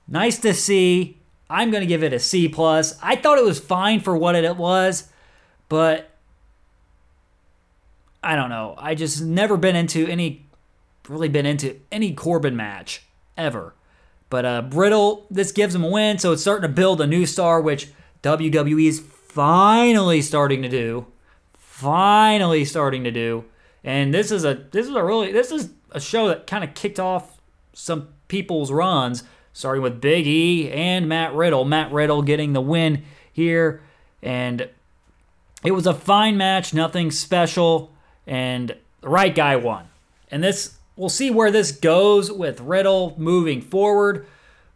Nice 0.07 0.39
to 0.39 0.55
see. 0.55 1.19
I'm 1.51 1.71
gonna 1.71 1.87
give 1.87 2.03
it 2.03 2.13
a 2.13 2.19
C 2.19 2.49
plus. 2.49 2.99
I 3.03 3.17
thought 3.17 3.39
it 3.39 3.45
was 3.45 3.59
fine 3.59 4.01
for 4.01 4.17
what 4.17 4.35
it 4.35 4.57
was, 4.57 5.09
but 5.69 6.18
I 8.23 8.37
don't 8.37 8.51
know. 8.51 8.75
I 8.79 8.95
just 8.95 9.23
never 9.23 9.57
been 9.57 9.77
into 9.77 10.07
any, 10.07 10.47
really 11.09 11.29
been 11.29 11.47
into 11.47 11.77
any 11.93 12.13
Corbin 12.13 12.57
match 12.57 13.03
ever. 13.37 13.75
But 14.31 14.45
uh, 14.45 14.63
Riddle, 14.71 15.27
this 15.31 15.53
gives 15.53 15.75
him 15.75 15.85
a 15.85 15.89
win, 15.89 16.19
so 16.19 16.33
it's 16.33 16.43
starting 16.43 16.69
to 16.69 16.75
build 16.75 17.01
a 17.01 17.07
new 17.07 17.25
star, 17.25 17.61
which 17.61 17.89
WWE 18.23 18.87
is 18.87 19.01
finally 19.01 20.21
starting 20.21 20.63
to 20.63 20.69
do. 20.69 21.07
Finally 21.57 22.65
starting 22.65 23.05
to 23.05 23.11
do. 23.11 23.45
And 23.85 24.13
this 24.13 24.33
is 24.33 24.45
a 24.45 24.55
this 24.73 24.89
is 24.89 24.95
a 24.95 25.03
really 25.03 25.33
this 25.33 25.53
is 25.53 25.71
a 25.93 26.01
show 26.01 26.29
that 26.29 26.47
kind 26.47 26.65
of 26.65 26.75
kicked 26.75 26.99
off 26.99 27.41
some 27.73 28.09
people's 28.27 28.73
runs, 28.73 29.23
starting 29.53 29.83
with 29.83 30.01
Big 30.01 30.27
E 30.27 30.71
and 30.71 31.09
Matt 31.09 31.35
Riddle. 31.35 31.65
Matt 31.65 31.93
Riddle 31.93 32.23
getting 32.23 32.53
the 32.53 32.61
win 32.61 33.05
here, 33.33 33.81
and 34.23 34.69
it 35.65 35.71
was 35.71 35.87
a 35.87 35.95
fine 35.95 36.37
match, 36.37 36.75
nothing 36.75 37.11
special, 37.11 37.93
and 38.29 38.77
the 39.01 39.09
right 39.09 39.35
guy 39.35 39.57
won. 39.57 39.89
And 40.31 40.45
this 40.45 40.79
we'll 40.95 41.09
see 41.09 41.31
where 41.31 41.51
this 41.51 41.73
goes 41.73 42.31
with 42.31 42.61
Riddle 42.61 43.15
moving 43.19 43.61
forward. 43.61 44.27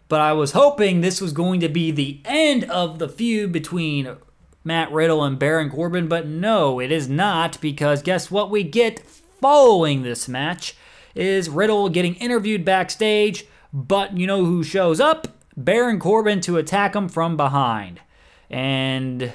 But 0.08 0.20
I 0.20 0.32
was 0.32 0.52
hoping 0.52 1.00
this 1.00 1.20
was 1.20 1.32
going 1.32 1.60
to 1.60 1.68
be 1.68 1.90
the 1.90 2.20
end 2.24 2.64
of 2.64 2.98
the 2.98 3.08
feud 3.08 3.52
between 3.52 4.16
Matt 4.64 4.92
Riddle 4.92 5.24
and 5.24 5.38
Baron 5.38 5.70
Corbin, 5.70 6.06
but 6.06 6.26
no, 6.26 6.80
it 6.80 6.92
is 6.92 7.08
not 7.08 7.60
because 7.60 8.02
guess 8.02 8.30
what 8.30 8.50
we 8.50 8.62
get 8.62 9.00
following 9.40 10.02
this 10.02 10.28
match 10.28 10.76
is 11.14 11.48
Riddle 11.48 11.88
getting 11.88 12.14
interviewed 12.16 12.64
backstage, 12.64 13.46
but 13.72 14.16
you 14.16 14.26
know 14.26 14.44
who 14.44 14.62
shows 14.62 15.00
up? 15.00 15.28
Baron 15.56 15.98
Corbin 15.98 16.40
to 16.42 16.58
attack 16.58 16.94
him 16.94 17.08
from 17.08 17.36
behind. 17.36 18.00
And 18.48 19.32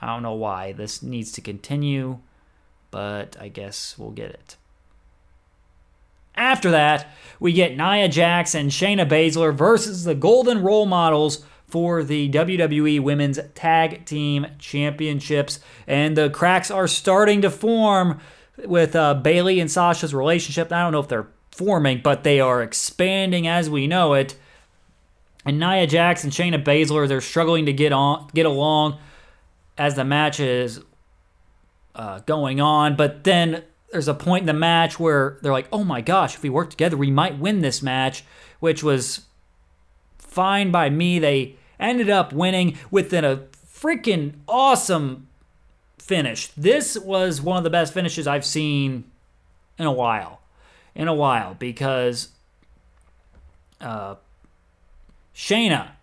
I 0.00 0.06
don't 0.06 0.22
know 0.22 0.34
why 0.34 0.72
this 0.72 1.02
needs 1.02 1.32
to 1.32 1.40
continue, 1.40 2.18
but 2.90 3.36
I 3.40 3.48
guess 3.48 3.96
we'll 3.98 4.10
get 4.10 4.30
it. 4.30 4.56
After 6.34 6.70
that, 6.70 7.10
we 7.40 7.52
get 7.52 7.76
Nia 7.76 8.08
Jax 8.08 8.54
and 8.54 8.70
Shayna 8.70 9.08
Baszler 9.08 9.54
versus 9.54 10.04
the 10.04 10.14
Golden 10.14 10.62
Role 10.62 10.86
Models 10.86 11.44
for 11.66 12.04
the 12.04 12.30
WWE 12.30 13.00
Women's 13.00 13.40
Tag 13.54 14.04
Team 14.04 14.46
Championships. 14.58 15.60
And 15.86 16.16
the 16.16 16.30
cracks 16.30 16.70
are 16.70 16.86
starting 16.86 17.42
to 17.42 17.50
form 17.50 18.20
with 18.64 18.94
uh, 18.94 19.14
Bayley 19.14 19.60
and 19.60 19.70
Sasha's 19.70 20.14
relationship. 20.14 20.72
I 20.72 20.82
don't 20.82 20.92
know 20.92 21.00
if 21.00 21.08
they're 21.08 21.28
forming, 21.52 22.00
but 22.02 22.22
they 22.22 22.38
are 22.38 22.62
expanding 22.62 23.46
as 23.46 23.70
we 23.70 23.86
know 23.86 24.12
it. 24.12 24.36
And 25.44 25.58
Nia 25.58 25.86
Jax 25.86 26.22
and 26.22 26.32
Shayna 26.32 26.62
Baszler, 26.62 27.08
they're 27.08 27.20
struggling 27.20 27.66
to 27.66 27.72
get 27.72 27.92
on, 27.92 28.28
get 28.34 28.46
along 28.46 28.98
as 29.78 29.94
the 29.94 30.04
match 30.04 30.40
is 30.40 30.80
uh, 31.96 32.20
going 32.20 32.60
on. 32.60 32.94
But 32.94 33.24
then 33.24 33.64
there's 33.90 34.08
a 34.08 34.14
point 34.14 34.42
in 34.42 34.46
the 34.46 34.52
match 34.52 35.00
where 35.00 35.38
they're 35.42 35.52
like, 35.52 35.68
"Oh 35.72 35.82
my 35.82 36.00
gosh, 36.00 36.36
if 36.36 36.42
we 36.42 36.50
work 36.50 36.70
together, 36.70 36.96
we 36.96 37.10
might 37.10 37.38
win 37.38 37.62
this 37.62 37.82
match," 37.82 38.22
which 38.60 38.84
was 38.84 39.22
fine 40.18 40.70
by 40.70 40.90
me. 40.90 41.18
They 41.18 41.56
ended 41.80 42.10
up 42.10 42.32
winning 42.32 42.78
within 42.90 43.24
a 43.24 43.44
freaking 43.66 44.34
awesome 44.46 45.28
finish. 45.98 46.48
This 46.56 46.96
was 46.98 47.40
one 47.42 47.58
of 47.58 47.64
the 47.64 47.70
best 47.70 47.92
finishes 47.92 48.26
I've 48.26 48.44
seen 48.44 49.04
in 49.78 49.86
a 49.86 49.92
while. 49.92 50.40
In 50.94 51.08
a 51.08 51.14
while, 51.14 51.54
because 51.54 52.28
uh, 53.82 54.14
Shayna 55.34 55.95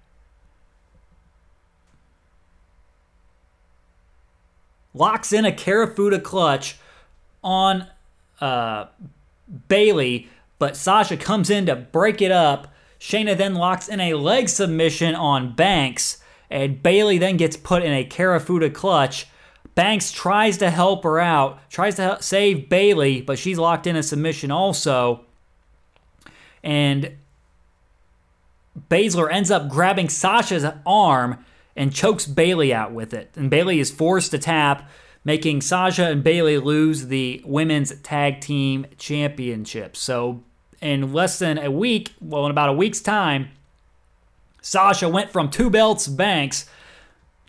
locks 4.93 5.33
in 5.33 5.45
a 5.45 5.51
Kirifuda 5.51 6.21
clutch 6.23 6.77
on 7.43 7.87
uh, 8.39 8.85
Bayley, 9.67 10.29
but 10.59 10.77
Sasha 10.77 11.17
comes 11.17 11.49
in 11.49 11.65
to 11.65 11.75
break 11.75 12.21
it 12.21 12.31
up 12.31 12.73
Shayna 13.03 13.35
then 13.35 13.55
locks 13.55 13.89
in 13.89 13.99
a 13.99 14.13
leg 14.13 14.47
submission 14.47 15.13
on 15.13 15.55
Banks, 15.55 16.23
and 16.49 16.81
Bayley 16.81 17.17
then 17.17 17.35
gets 17.35 17.57
put 17.57 17.83
in 17.83 17.91
a 17.91 18.05
Kirifuda 18.05 18.73
clutch. 18.73 19.27
Banks 19.75 20.09
tries 20.09 20.57
to 20.59 20.69
help 20.69 21.03
her 21.03 21.19
out, 21.19 21.69
tries 21.69 21.95
to 21.95 22.17
save 22.21 22.69
Bayley, 22.69 23.19
but 23.19 23.37
she's 23.37 23.59
locked 23.59 23.87
in 23.87 23.97
a 23.97 24.03
submission 24.03 24.51
also. 24.51 25.25
And 26.63 27.17
Baszler 28.89 29.29
ends 29.29 29.51
up 29.51 29.67
grabbing 29.67 30.07
Sasha's 30.07 30.65
arm 30.85 31.43
and 31.75 31.93
chokes 31.93 32.25
Bayley 32.25 32.73
out 32.73 32.93
with 32.93 33.13
it. 33.13 33.31
And 33.35 33.49
Bayley 33.49 33.79
is 33.79 33.91
forced 33.91 34.31
to 34.31 34.37
tap, 34.37 34.89
making 35.23 35.61
Sasha 35.61 36.05
and 36.05 36.23
Bayley 36.23 36.57
lose 36.57 37.07
the 37.07 37.41
women's 37.45 37.95
tag 38.01 38.41
team 38.41 38.85
championship. 38.97 39.95
So 39.95 40.43
in 40.81 41.13
less 41.13 41.39
than 41.39 41.57
a 41.57 41.71
week, 41.71 42.13
well, 42.21 42.45
in 42.45 42.51
about 42.51 42.69
a 42.69 42.73
week's 42.73 43.01
time, 43.01 43.49
Sasha 44.61 45.09
went 45.09 45.31
from 45.31 45.49
two 45.49 45.69
belts 45.69 46.07
Banks 46.07 46.69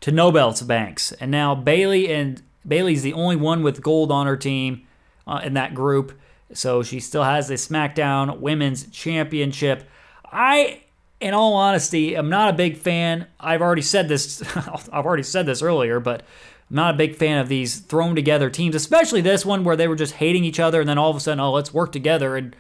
to 0.01 0.11
no 0.11 0.31
belts 0.33 0.63
Banks. 0.63 1.13
And 1.13 1.31
now 1.31 1.55
Bayley 1.55 2.13
and 2.13 2.43
Bayley's 2.67 3.03
the 3.03 3.13
only 3.13 3.37
one 3.37 3.63
with 3.63 3.83
gold 3.83 4.11
on 4.11 4.27
her 4.27 4.37
team 4.37 4.87
uh, 5.27 5.41
in 5.45 5.55
that 5.55 5.75
group. 5.75 6.13
So 6.53 6.83
she 6.83 7.01
still 7.01 7.25
has 7.25 7.49
the 7.49 7.55
SmackDown 7.55 8.39
Women's 8.39 8.87
Championship. 8.89 9.89
I, 10.31 10.84
in 11.25 11.33
all 11.33 11.55
honesty, 11.55 12.15
I'm 12.17 12.29
not 12.29 12.51
a 12.51 12.57
big 12.57 12.77
fan. 12.77 13.27
I've 13.41 13.63
already 13.63 13.81
said 13.81 14.09
this. 14.09 14.43
I've 14.57 15.07
already 15.07 15.23
said 15.23 15.47
this 15.47 15.63
earlier, 15.63 15.99
but 15.99 16.21
I'm 16.69 16.77
not 16.77 16.95
a 16.95 16.99
big 16.99 17.17
fan 17.17 17.39
of 17.39 17.49
these 17.49 17.79
thrown 17.79 18.15
together 18.15 18.51
teams, 18.51 18.75
especially 18.75 19.23
this 19.23 19.47
one 19.47 19.65
where 19.65 19.75
they 19.75 19.89
were 19.89 19.97
just 19.97 20.17
hating 20.17 20.45
each 20.45 20.61
other, 20.61 20.81
and 20.81 20.89
then 20.89 20.99
all 20.99 21.09
of 21.09 21.17
a 21.17 21.21
sudden, 21.21 21.41
oh, 21.41 21.51
let's 21.53 21.73
work 21.73 21.93
together 21.93 22.37
and 22.37 22.55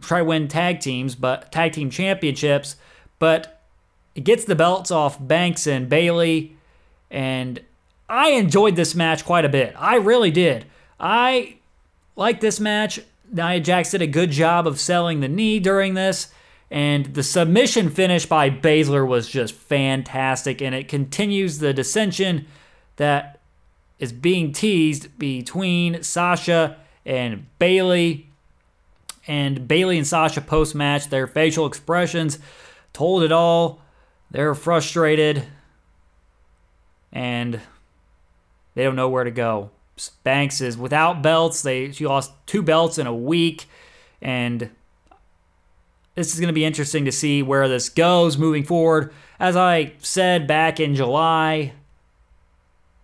try 0.00 0.18
to 0.18 0.24
win 0.24 0.48
tag 0.48 0.80
teams, 0.80 1.14
but 1.14 1.52
tag 1.52 1.72
team 1.72 1.88
championships, 1.88 2.74
but 3.20 3.62
it 4.16 4.24
gets 4.24 4.44
the 4.44 4.56
belts 4.56 4.90
off 4.90 5.24
Banks 5.24 5.64
and 5.64 5.88
Bayley, 5.88 6.56
and 7.12 7.60
I 8.08 8.30
enjoyed 8.30 8.74
this 8.74 8.96
match 8.96 9.24
quite 9.24 9.44
a 9.44 9.48
bit. 9.48 9.72
I 9.78 9.96
really 9.96 10.32
did. 10.32 10.66
I 10.98 11.58
like 12.16 12.40
this 12.40 12.58
match. 12.58 12.98
Nia 13.30 13.60
Jax 13.60 13.92
did 13.92 14.02
a 14.02 14.08
good 14.08 14.32
job 14.32 14.66
of 14.66 14.80
selling 14.80 15.20
the 15.20 15.28
knee 15.28 15.60
during 15.60 15.94
this, 15.94 16.32
And 16.74 17.14
the 17.14 17.22
submission 17.22 17.88
finish 17.88 18.26
by 18.26 18.50
Baszler 18.50 19.06
was 19.06 19.28
just 19.28 19.54
fantastic, 19.54 20.60
and 20.60 20.74
it 20.74 20.88
continues 20.88 21.60
the 21.60 21.72
dissension 21.72 22.46
that 22.96 23.38
is 24.00 24.12
being 24.12 24.50
teased 24.50 25.16
between 25.16 26.02
Sasha 26.02 26.76
and 27.06 27.46
Bayley. 27.60 28.26
And 29.28 29.68
Bayley 29.68 29.98
and 29.98 30.06
Sasha 30.06 30.40
post 30.40 30.74
match, 30.74 31.10
their 31.10 31.28
facial 31.28 31.64
expressions 31.64 32.40
told 32.92 33.22
it 33.22 33.30
all. 33.30 33.80
They're 34.32 34.56
frustrated 34.56 35.44
and 37.12 37.60
they 38.74 38.82
don't 38.82 38.96
know 38.96 39.08
where 39.08 39.22
to 39.22 39.30
go. 39.30 39.70
Banks 40.24 40.60
is 40.60 40.76
without 40.76 41.22
belts. 41.22 41.62
They 41.62 41.92
she 41.92 42.04
lost 42.04 42.32
two 42.46 42.64
belts 42.64 42.98
in 42.98 43.06
a 43.06 43.14
week, 43.14 43.66
and 44.20 44.70
this 46.14 46.32
is 46.32 46.40
going 46.40 46.48
to 46.48 46.54
be 46.54 46.64
interesting 46.64 47.04
to 47.04 47.12
see 47.12 47.42
where 47.42 47.68
this 47.68 47.88
goes 47.88 48.38
moving 48.38 48.64
forward. 48.64 49.12
As 49.38 49.56
I 49.56 49.94
said 49.98 50.46
back 50.46 50.78
in 50.78 50.94
July, 50.94 51.72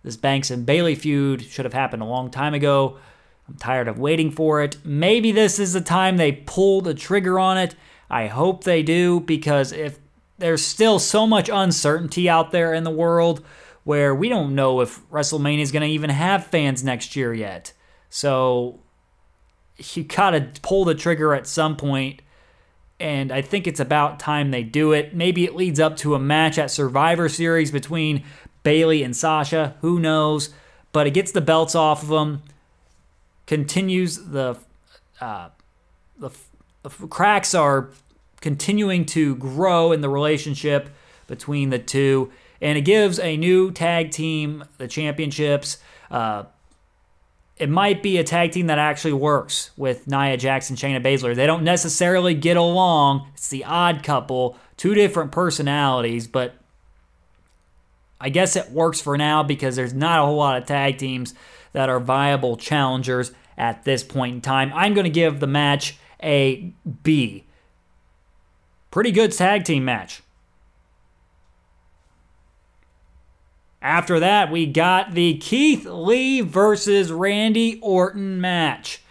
this 0.03 0.17
Banks 0.17 0.49
and 0.49 0.65
Bayley 0.65 0.95
feud 0.95 1.41
should 1.43 1.65
have 1.65 1.73
happened 1.73 2.01
a 2.01 2.07
long 2.07 2.31
time 2.31 2.53
ago. 2.53 2.97
I'm 3.47 3.55
tired 3.55 3.87
of 3.87 3.99
waiting 3.99 4.31
for 4.31 4.61
it. 4.61 4.77
Maybe 4.85 5.31
this 5.31 5.59
is 5.59 5.73
the 5.73 5.81
time 5.81 6.17
they 6.17 6.31
pull 6.31 6.81
the 6.81 6.93
trigger 6.93 7.39
on 7.39 7.57
it. 7.57 7.75
I 8.09 8.27
hope 8.27 8.63
they 8.63 8.83
do 8.83 9.19
because 9.19 9.71
if 9.71 9.99
there's 10.37 10.63
still 10.63 10.99
so 10.99 11.27
much 11.27 11.49
uncertainty 11.49 12.27
out 12.27 12.51
there 12.51 12.73
in 12.73 12.83
the 12.83 12.89
world 12.89 13.43
where 13.83 14.13
we 14.13 14.29
don't 14.29 14.55
know 14.55 14.81
if 14.81 15.07
WrestleMania 15.09 15.59
is 15.59 15.71
going 15.71 15.81
to 15.81 15.87
even 15.87 16.09
have 16.09 16.47
fans 16.47 16.83
next 16.83 17.15
year 17.15 17.33
yet. 17.33 17.73
So 18.09 18.79
you 19.77 20.03
got 20.03 20.31
to 20.31 20.49
pull 20.61 20.85
the 20.85 20.95
trigger 20.95 21.33
at 21.33 21.47
some 21.47 21.75
point, 21.75 22.21
and 23.01 23.31
I 23.31 23.41
think 23.41 23.67
it's 23.67 23.79
about 23.79 24.19
time 24.19 24.51
they 24.51 24.63
do 24.63 24.91
it. 24.93 25.13
Maybe 25.13 25.43
it 25.43 25.55
leads 25.55 25.79
up 25.79 25.97
to 25.97 26.15
a 26.15 26.19
match 26.19 26.57
at 26.57 26.71
Survivor 26.71 27.27
Series 27.27 27.71
between 27.71 28.23
Bayley 28.63 29.03
and 29.03 29.15
Sasha. 29.15 29.75
Who 29.81 29.99
knows? 29.99 30.53
But 30.91 31.07
it 31.07 31.11
gets 31.11 31.31
the 31.31 31.41
belts 31.41 31.75
off 31.75 32.03
of 32.03 32.09
them, 32.09 32.43
continues 33.47 34.17
the 34.17 34.57
uh, 35.19 35.49
the, 36.17 36.29
the 36.83 36.89
cracks 36.89 37.53
are 37.53 37.89
continuing 38.39 39.05
to 39.05 39.35
grow 39.35 39.91
in 39.91 40.01
the 40.01 40.09
relationship 40.09 40.89
between 41.27 41.69
the 41.69 41.79
two 41.79 42.31
and 42.61 42.77
it 42.77 42.81
gives 42.81 43.19
a 43.19 43.35
new 43.35 43.71
tag 43.71 44.11
team 44.11 44.63
the 44.77 44.87
championships. 44.87 45.77
Uh, 46.09 46.43
it 47.61 47.69
might 47.69 48.01
be 48.01 48.17
a 48.17 48.23
tag 48.23 48.51
team 48.51 48.65
that 48.67 48.79
actually 48.79 49.13
works 49.13 49.69
with 49.77 50.07
Nia 50.07 50.35
Jackson, 50.35 50.75
Shayna 50.75 50.99
Baszler. 50.99 51.35
They 51.35 51.45
don't 51.45 51.63
necessarily 51.63 52.33
get 52.33 52.57
along. 52.57 53.27
It's 53.35 53.49
the 53.49 53.65
odd 53.65 54.01
couple, 54.01 54.57
two 54.77 54.95
different 54.95 55.31
personalities, 55.31 56.27
but 56.27 56.55
I 58.19 58.29
guess 58.29 58.55
it 58.55 58.71
works 58.71 58.99
for 58.99 59.15
now 59.15 59.43
because 59.43 59.75
there's 59.75 59.93
not 59.93 60.17
a 60.17 60.25
whole 60.25 60.37
lot 60.37 60.57
of 60.57 60.65
tag 60.65 60.97
teams 60.97 61.35
that 61.73 61.87
are 61.87 61.99
viable 61.99 62.57
challengers 62.57 63.31
at 63.59 63.83
this 63.83 64.03
point 64.03 64.33
in 64.33 64.41
time. 64.41 64.71
I'm 64.73 64.95
going 64.95 65.03
to 65.03 65.11
give 65.11 65.39
the 65.39 65.45
match 65.45 65.99
a 66.23 66.73
B. 67.03 67.43
Pretty 68.89 69.11
good 69.11 69.33
tag 69.33 69.65
team 69.65 69.85
match. 69.85 70.23
After 73.81 74.19
that, 74.19 74.51
we 74.51 74.67
got 74.67 75.13
the 75.13 75.37
Keith 75.37 75.85
Lee 75.85 76.41
versus 76.41 77.11
Randy 77.11 77.79
Orton 77.81 78.39
match. 78.39 79.01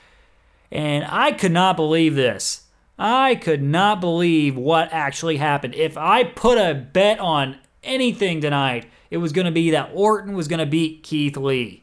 And 0.71 1.05
I 1.09 1.33
could 1.33 1.53
not 1.53 1.77
believe 1.77 2.15
this. 2.15 2.65
I 2.97 3.35
could 3.35 3.63
not 3.63 4.01
believe 4.01 4.57
what 4.57 4.93
actually 4.93 5.39
happened. 5.39 5.75
If 5.75 5.97
I 5.97 6.23
put 6.23 6.59
a 6.59 6.75
bet 6.75 7.19
on 7.19 7.59
anything 7.83 8.41
tonight, 8.41 8.89
it 9.11 9.17
was 9.17 9.33
going 9.33 9.47
to 9.47 9.51
be 9.51 9.71
that 9.71 9.91
Orton 9.93 10.35
was 10.35 10.47
going 10.47 10.61
to 10.61 10.67
beat 10.67 11.03
Keith 11.03 11.37
Lee. 11.37 11.83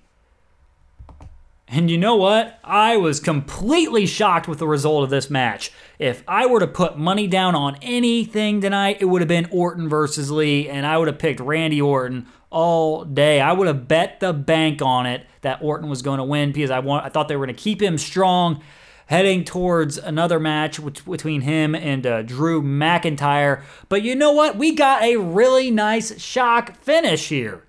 And 1.68 1.92
you 1.92 1.98
know 1.98 2.16
what? 2.16 2.60
I 2.64 2.96
was 2.96 3.20
completely 3.20 4.06
shocked 4.06 4.48
with 4.48 4.60
the 4.60 4.68
result 4.68 5.04
of 5.04 5.10
this 5.10 5.30
match. 5.30 5.72
If 6.00 6.24
I 6.26 6.46
were 6.46 6.62
to 6.62 6.68
put 6.68 6.98
money 6.98 7.28
down 7.28 7.56
on 7.56 7.78
anything 7.82 8.62
tonight, 8.62 8.98
it 9.02 9.06
would 9.06 9.22
have 9.22 9.28
been 9.28 9.50
Orton 9.52 9.90
versus 9.90 10.32
Lee, 10.32 10.70
and 10.70 10.86
I 10.86 10.98
would 10.98 11.10
have 11.10 11.20
picked 11.20 11.42
Randy 11.42 11.82
Orton 11.82 12.28
all 12.50 13.04
day. 13.06 13.42
I 13.42 13.52
would 13.52 13.68
have 13.68 13.88
bet 13.88 14.20
the 14.20 14.34
bank 14.34 14.82
on 14.82 15.06
it 15.06 15.26
that 15.42 15.62
Orton 15.62 15.90
was 15.90 16.02
going 16.02 16.18
to 16.18 16.24
win 16.24 16.52
because 16.52 16.72
I 16.72 16.80
want 16.80 17.06
I 17.06 17.10
thought 17.10 17.28
they 17.28 17.36
were 17.36 17.46
going 17.46 17.56
to 17.56 17.62
keep 17.62 17.82
him 17.82 17.98
strong 17.98 18.62
heading 19.08 19.44
towards 19.44 19.98
another 19.98 20.40
match 20.40 20.80
between 21.06 21.42
him 21.42 21.74
and 21.74 22.06
uh, 22.06 22.22
Drew 22.22 22.62
McIntyre. 22.62 23.64
But 23.90 24.02
you 24.04 24.16
know 24.16 24.32
what? 24.32 24.58
We 24.58 24.76
got 24.76 25.02
a 25.02 25.16
really 25.16 25.72
nice 25.72 26.22
shock 26.22 26.78
finish 26.78 27.30
here. 27.30 27.64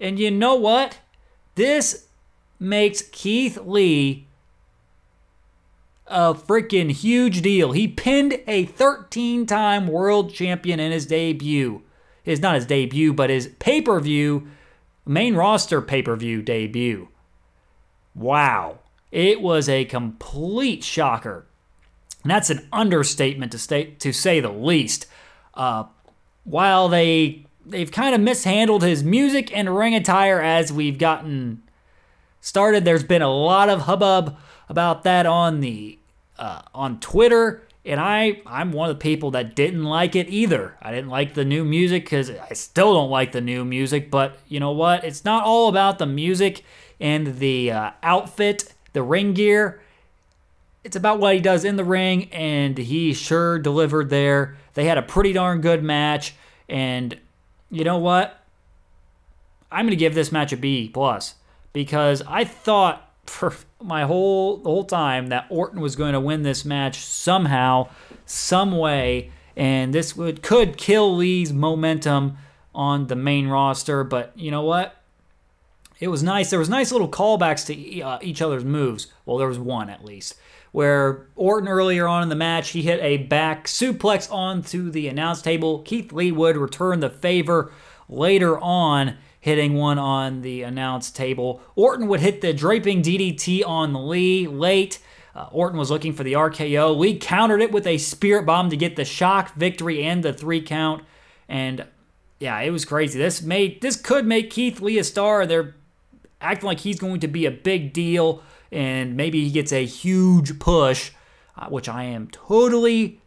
And 0.00 0.18
you 0.18 0.30
know 0.30 0.56
what? 0.56 0.98
This 1.54 2.06
makes 2.58 3.02
Keith 3.02 3.56
Lee 3.58 4.26
a 6.08 6.34
freaking 6.34 6.90
huge 6.90 7.40
deal. 7.40 7.72
He 7.72 7.86
pinned 7.88 8.40
a 8.46 8.64
13 8.64 9.46
time 9.46 9.86
world 9.86 10.34
champion 10.34 10.80
in 10.80 10.90
his 10.90 11.06
debut 11.06 11.82
is 12.24 12.40
not 12.40 12.54
his 12.54 12.66
debut, 12.66 13.12
but 13.12 13.30
his 13.30 13.48
pay 13.58 13.80
per 13.80 14.00
view, 14.00 14.48
main 15.06 15.34
roster 15.34 15.80
pay 15.80 16.02
per 16.02 16.16
view 16.16 16.42
debut. 16.42 17.08
Wow. 18.14 18.78
It 19.10 19.40
was 19.40 19.68
a 19.68 19.84
complete 19.84 20.82
shocker. 20.82 21.46
And 22.22 22.30
that's 22.30 22.50
an 22.50 22.66
understatement 22.72 23.52
to, 23.52 23.58
state, 23.58 24.00
to 24.00 24.12
say 24.12 24.40
the 24.40 24.50
least. 24.50 25.06
Uh, 25.52 25.84
while 26.44 26.88
they 26.88 27.44
they've 27.66 27.90
kind 27.90 28.14
of 28.14 28.20
mishandled 28.20 28.82
his 28.82 29.02
music 29.02 29.54
and 29.56 29.74
ring 29.74 29.94
attire 29.94 30.40
as 30.40 30.72
we've 30.72 30.98
gotten 30.98 31.62
started, 32.40 32.84
there's 32.84 33.04
been 33.04 33.22
a 33.22 33.32
lot 33.32 33.68
of 33.68 33.82
hubbub 33.82 34.36
about 34.68 35.02
that 35.04 35.26
on 35.26 35.60
the 35.60 35.98
uh, 36.38 36.62
on 36.74 36.98
Twitter 37.00 37.62
and 37.84 38.00
I 38.00 38.40
I'm 38.46 38.72
one 38.72 38.90
of 38.90 38.96
the 38.96 39.02
people 39.02 39.30
that 39.32 39.54
didn't 39.54 39.84
like 39.84 40.16
it 40.16 40.28
either. 40.28 40.76
I 40.80 40.90
didn't 40.90 41.10
like 41.10 41.34
the 41.34 41.44
new 41.44 41.64
music 41.64 42.06
cuz 42.06 42.30
I 42.30 42.52
still 42.54 42.94
don't 42.94 43.10
like 43.10 43.32
the 43.32 43.40
new 43.40 43.64
music, 43.64 44.10
but 44.10 44.38
you 44.48 44.60
know 44.60 44.72
what? 44.72 45.04
It's 45.04 45.24
not 45.24 45.44
all 45.44 45.68
about 45.68 45.98
the 45.98 46.06
music 46.06 46.64
and 47.00 47.38
the 47.38 47.70
uh, 47.70 47.90
outfit, 48.02 48.72
the 48.92 49.02
ring 49.02 49.34
gear. 49.34 49.80
It's 50.82 50.96
about 50.96 51.18
what 51.18 51.34
he 51.34 51.40
does 51.40 51.64
in 51.64 51.76
the 51.76 51.84
ring 51.84 52.28
and 52.32 52.76
he 52.76 53.14
sure 53.14 53.58
delivered 53.58 54.10
there. 54.10 54.56
They 54.74 54.84
had 54.84 54.98
a 54.98 55.02
pretty 55.02 55.32
darn 55.32 55.60
good 55.60 55.82
match 55.82 56.34
and 56.68 57.18
you 57.70 57.84
know 57.84 57.98
what? 57.98 58.40
I'm 59.70 59.86
going 59.86 59.90
to 59.90 59.96
give 59.96 60.14
this 60.14 60.30
match 60.30 60.52
a 60.52 60.56
B 60.56 60.88
plus 60.88 61.34
because 61.72 62.22
I 62.28 62.44
thought 62.44 63.03
for 63.26 63.54
my 63.80 64.04
whole 64.04 64.58
the 64.58 64.68
whole 64.68 64.84
time 64.84 65.28
that 65.28 65.46
Orton 65.48 65.80
was 65.80 65.96
going 65.96 66.12
to 66.12 66.20
win 66.20 66.42
this 66.42 66.64
match 66.64 67.04
somehow, 67.04 67.88
some 68.26 68.76
way, 68.76 69.30
and 69.56 69.94
this 69.94 70.16
would 70.16 70.42
could 70.42 70.76
kill 70.76 71.14
Lee's 71.16 71.52
momentum 71.52 72.36
on 72.74 73.06
the 73.06 73.16
main 73.16 73.48
roster. 73.48 74.04
But 74.04 74.32
you 74.36 74.50
know 74.50 74.62
what? 74.62 74.96
It 76.00 76.08
was 76.08 76.22
nice. 76.22 76.50
There 76.50 76.58
was 76.58 76.68
nice 76.68 76.92
little 76.92 77.08
callbacks 77.08 77.66
to 77.66 78.00
uh, 78.00 78.18
each 78.20 78.42
other's 78.42 78.64
moves. 78.64 79.08
Well, 79.24 79.38
there 79.38 79.48
was 79.48 79.58
one 79.58 79.88
at 79.90 80.04
least 80.04 80.34
where 80.74 81.28
Orton 81.36 81.68
earlier 81.68 82.08
on 82.08 82.24
in 82.24 82.28
the 82.28 82.34
match 82.34 82.70
he 82.70 82.82
hit 82.82 82.98
a 83.00 83.16
back 83.16 83.68
suplex 83.68 84.28
onto 84.28 84.90
the 84.90 85.06
announce 85.06 85.40
table. 85.40 85.82
Keith 85.82 86.12
Lee 86.12 86.32
would 86.32 86.56
return 86.56 86.98
the 86.98 87.08
favor 87.08 87.70
later 88.08 88.58
on 88.58 89.16
hitting 89.44 89.74
one 89.74 89.98
on 89.98 90.40
the 90.40 90.62
announce 90.62 91.10
table. 91.10 91.60
Orton 91.76 92.08
would 92.08 92.20
hit 92.20 92.40
the 92.40 92.54
draping 92.54 93.02
DDT 93.02 93.62
on 93.62 94.08
Lee 94.08 94.46
late. 94.46 95.00
Uh, 95.34 95.48
Orton 95.52 95.78
was 95.78 95.90
looking 95.90 96.14
for 96.14 96.22
the 96.22 96.32
RKO. 96.32 96.96
Lee 96.96 97.18
countered 97.18 97.60
it 97.60 97.70
with 97.70 97.86
a 97.86 97.98
spirit 97.98 98.46
bomb 98.46 98.70
to 98.70 98.76
get 98.78 98.96
the 98.96 99.04
shock 99.04 99.52
victory 99.52 100.02
and 100.02 100.22
the 100.22 100.32
three 100.32 100.62
count. 100.62 101.04
And 101.46 101.84
yeah, 102.40 102.58
it 102.60 102.70
was 102.70 102.86
crazy. 102.86 103.18
This 103.18 103.42
made 103.42 103.82
this 103.82 103.96
could 103.96 104.24
make 104.24 104.48
Keith 104.48 104.80
Lee 104.80 104.98
a 104.98 105.04
star. 105.04 105.44
They're 105.44 105.74
acting 106.40 106.66
like 106.66 106.80
he's 106.80 106.98
going 106.98 107.20
to 107.20 107.28
be 107.28 107.44
a 107.44 107.50
big 107.50 107.92
deal, 107.92 108.42
and 108.72 109.14
maybe 109.14 109.44
he 109.44 109.50
gets 109.50 109.74
a 109.74 109.84
huge 109.84 110.58
push, 110.58 111.10
uh, 111.54 111.66
which 111.66 111.86
I 111.86 112.04
am 112.04 112.28
totally 112.28 113.20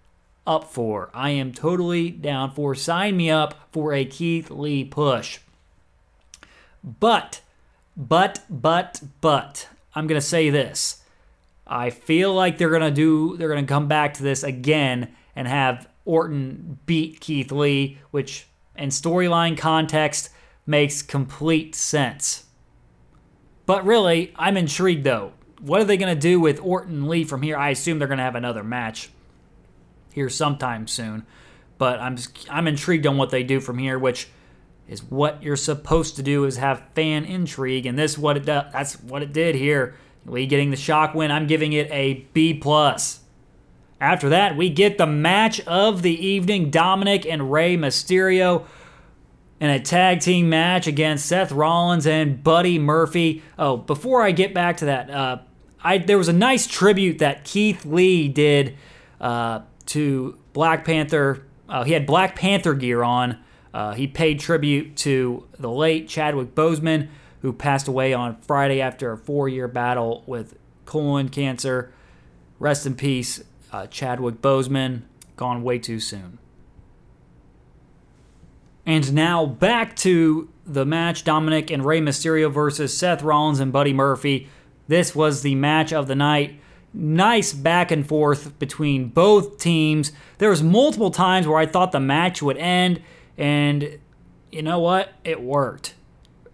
up 0.47 0.63
for. 0.63 1.11
I 1.13 1.29
am 1.29 1.51
totally 1.51 2.09
down 2.09 2.49
for. 2.55 2.73
Sign 2.73 3.17
me 3.17 3.29
up 3.29 3.67
for 3.71 3.93
a 3.93 4.03
Keith 4.03 4.49
Lee 4.49 4.83
push. 4.83 5.41
But, 6.99 7.41
but, 7.97 8.45
but, 8.49 9.01
but, 9.19 9.67
I'm 9.93 10.07
going 10.07 10.19
to 10.19 10.25
say 10.25 10.49
this. 10.49 11.03
I 11.65 11.89
feel 11.89 12.33
like 12.33 12.57
they're 12.57 12.69
going 12.69 12.81
to 12.81 12.91
do, 12.91 13.35
they're 13.35 13.49
going 13.49 13.65
to 13.65 13.69
come 13.69 13.87
back 13.87 14.13
to 14.15 14.23
this 14.23 14.43
again 14.43 15.13
and 15.35 15.47
have 15.47 15.87
Orton 16.05 16.79
beat 16.85 17.19
Keith 17.19 17.51
Lee, 17.51 17.97
which 18.11 18.47
in 18.77 18.89
storyline 18.89 19.57
context 19.57 20.29
makes 20.65 21.01
complete 21.01 21.75
sense. 21.75 22.45
But 23.65 23.85
really, 23.85 24.33
I'm 24.37 24.55
intrigued 24.55 25.03
though. 25.03 25.33
What 25.59 25.81
are 25.81 25.85
they 25.85 25.97
going 25.97 26.13
to 26.13 26.19
do 26.19 26.39
with 26.39 26.61
Orton 26.61 27.09
Lee 27.09 27.25
from 27.25 27.41
here? 27.41 27.57
I 27.57 27.71
assume 27.71 27.99
they're 27.99 28.07
going 28.07 28.19
to 28.19 28.23
have 28.23 28.35
another 28.35 28.63
match 28.63 29.09
here 30.13 30.29
sometime 30.29 30.87
soon. 30.87 31.25
But 31.77 31.99
I'm 31.99 32.17
I'm 32.49 32.67
intrigued 32.67 33.05
on 33.05 33.17
what 33.17 33.29
they 33.29 33.43
do 33.43 33.59
from 33.59 33.77
here, 33.77 33.99
which 33.99 34.29
is 34.87 35.03
what 35.03 35.43
you're 35.43 35.55
supposed 35.55 36.15
to 36.15 36.23
do 36.23 36.45
is 36.45 36.57
have 36.57 36.83
fan 36.95 37.25
intrigue, 37.25 37.85
and 37.85 37.97
this 37.97 38.17
what 38.17 38.37
it 38.37 38.45
does. 38.45 38.71
That's 38.71 39.01
what 39.01 39.21
it 39.21 39.33
did 39.33 39.55
here. 39.55 39.95
Lee 40.25 40.45
getting 40.45 40.71
the 40.71 40.77
shock 40.77 41.13
win. 41.13 41.31
I'm 41.31 41.47
giving 41.47 41.73
it 41.73 41.89
a 41.91 42.25
B 42.33 42.53
plus. 42.53 43.21
After 43.99 44.29
that, 44.29 44.55
we 44.55 44.69
get 44.69 44.97
the 44.97 45.07
match 45.07 45.59
of 45.61 46.01
the 46.01 46.25
evening: 46.25 46.69
Dominic 46.69 47.25
and 47.25 47.51
Rey 47.51 47.77
Mysterio 47.77 48.65
in 49.59 49.69
a 49.69 49.79
tag 49.79 50.19
team 50.19 50.49
match 50.49 50.87
against 50.87 51.25
Seth 51.25 51.51
Rollins 51.51 52.05
and 52.05 52.43
Buddy 52.43 52.77
Murphy. 52.77 53.41
Oh, 53.57 53.77
before 53.77 54.21
I 54.21 54.31
get 54.31 54.53
back 54.53 54.77
to 54.77 54.85
that, 54.85 55.09
uh, 55.09 55.37
I 55.83 55.97
there 55.97 56.17
was 56.17 56.27
a 56.27 56.33
nice 56.33 56.67
tribute 56.67 57.19
that 57.19 57.43
Keith 57.43 57.85
Lee 57.85 58.27
did 58.27 58.77
uh, 59.19 59.61
to 59.87 60.37
Black 60.53 60.85
Panther. 60.85 61.45
Uh, 61.67 61.83
he 61.83 61.93
had 61.93 62.05
Black 62.05 62.35
Panther 62.35 62.73
gear 62.73 63.03
on. 63.03 63.39
Uh, 63.77 63.93
he 63.93 64.07
paid 64.07 64.39
tribute 64.39 64.97
to 64.97 65.47
the 65.59 65.69
late 65.69 66.09
Chadwick 66.09 66.55
Boseman, 66.55 67.09
who 67.43 67.53
passed 67.53 67.87
away 67.87 68.11
on 68.11 68.35
Friday 68.41 68.81
after 68.81 69.11
a 69.11 69.17
four-year 69.19 69.67
battle 69.67 70.23
with 70.25 70.57
colon 70.85 71.29
cancer. 71.29 71.93
Rest 72.57 72.87
in 72.87 72.95
peace, 72.95 73.43
uh, 73.71 73.85
Chadwick 73.85 74.41
Boseman, 74.41 75.03
gone 75.35 75.61
way 75.61 75.77
too 75.77 75.99
soon. 75.99 76.39
And 78.83 79.13
now 79.13 79.45
back 79.45 79.95
to 79.97 80.49
the 80.65 80.83
match 80.83 81.23
Dominic 81.23 81.69
and 81.69 81.85
Rey 81.85 82.01
Mysterio 82.01 82.51
versus 82.51 82.97
Seth 82.97 83.21
Rollins 83.21 83.59
and 83.59 83.71
Buddy 83.71 83.93
Murphy. 83.93 84.49
This 84.87 85.13
was 85.13 85.43
the 85.43 85.53
match 85.53 85.93
of 85.93 86.07
the 86.07 86.15
night. 86.15 86.59
Nice 86.95 87.53
back 87.53 87.91
and 87.91 88.07
forth 88.07 88.57
between 88.57 89.09
both 89.09 89.59
teams. 89.59 90.13
There 90.39 90.49
was 90.49 90.63
multiple 90.63 91.11
times 91.11 91.45
where 91.45 91.59
I 91.59 91.67
thought 91.67 91.91
the 91.91 91.99
match 91.99 92.41
would 92.41 92.57
end, 92.57 93.03
and 93.37 93.99
you 94.51 94.61
know 94.61 94.79
what? 94.79 95.13
It 95.23 95.41
worked. 95.41 95.93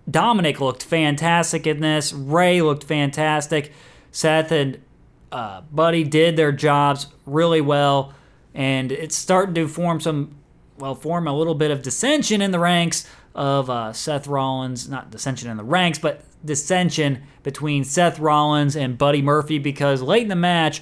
Dominic 0.09 0.59
looked 0.59 0.83
fantastic 0.83 1.65
in 1.65 1.79
this. 1.79 2.11
Rey 2.11 2.61
looked 2.61 2.83
fantastic. 2.83 3.71
Seth 4.11 4.51
and 4.51 4.79
uh, 5.31 5.61
Buddy 5.71 6.03
did 6.03 6.35
their 6.35 6.51
jobs 6.51 7.07
really 7.25 7.61
well, 7.61 8.13
and 8.53 8.91
it's 8.91 9.15
starting 9.15 9.55
to 9.55 9.67
form 9.67 9.99
some 9.99 10.35
well, 10.77 10.95
form 10.95 11.27
a 11.27 11.33
little 11.33 11.55
bit 11.55 11.71
of 11.71 11.81
dissension 11.81 12.41
in 12.41 12.51
the 12.51 12.59
ranks 12.59 13.07
of 13.35 13.69
uh, 13.69 13.93
Seth 13.93 14.27
Rollins, 14.27 14.89
not 14.89 15.11
dissension 15.11 15.49
in 15.49 15.57
the 15.57 15.63
ranks, 15.63 15.99
but 15.99 16.23
dissension 16.43 17.23
between 17.41 17.83
Seth 17.83 18.19
Rollins 18.19 18.75
and 18.75 18.97
Buddy 18.97 19.21
Murphy 19.21 19.59
because 19.59 20.01
late 20.01 20.23
in 20.23 20.29
the 20.29 20.35
match, 20.35 20.81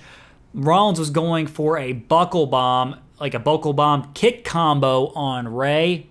Rollins 0.54 1.00
was 1.00 1.10
going 1.10 1.48
for 1.48 1.78
a 1.78 1.94
buckle 1.94 2.48
bomb, 2.48 3.00
like 3.22 3.34
a 3.36 3.40
buckle 3.40 3.72
bomb 3.72 4.12
kick 4.14 4.44
combo 4.44 5.08
on 5.14 5.48
Rey, 5.48 6.08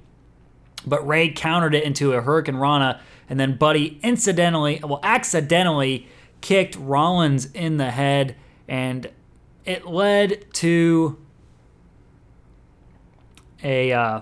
but 0.86 1.06
Rey 1.06 1.30
countered 1.30 1.74
it 1.74 1.84
into 1.84 2.14
a 2.14 2.22
hurricanrana, 2.22 3.00
and 3.28 3.38
then 3.38 3.56
Buddy 3.56 3.98
incidentally, 4.02 4.80
well, 4.82 5.00
accidentally 5.02 6.08
kicked 6.40 6.76
Rollins 6.76 7.50
in 7.52 7.76
the 7.76 7.90
head, 7.90 8.36
and 8.68 9.10
it 9.64 9.86
led 9.86 10.46
to 10.54 11.18
a 13.62 13.92
uh, 13.92 14.20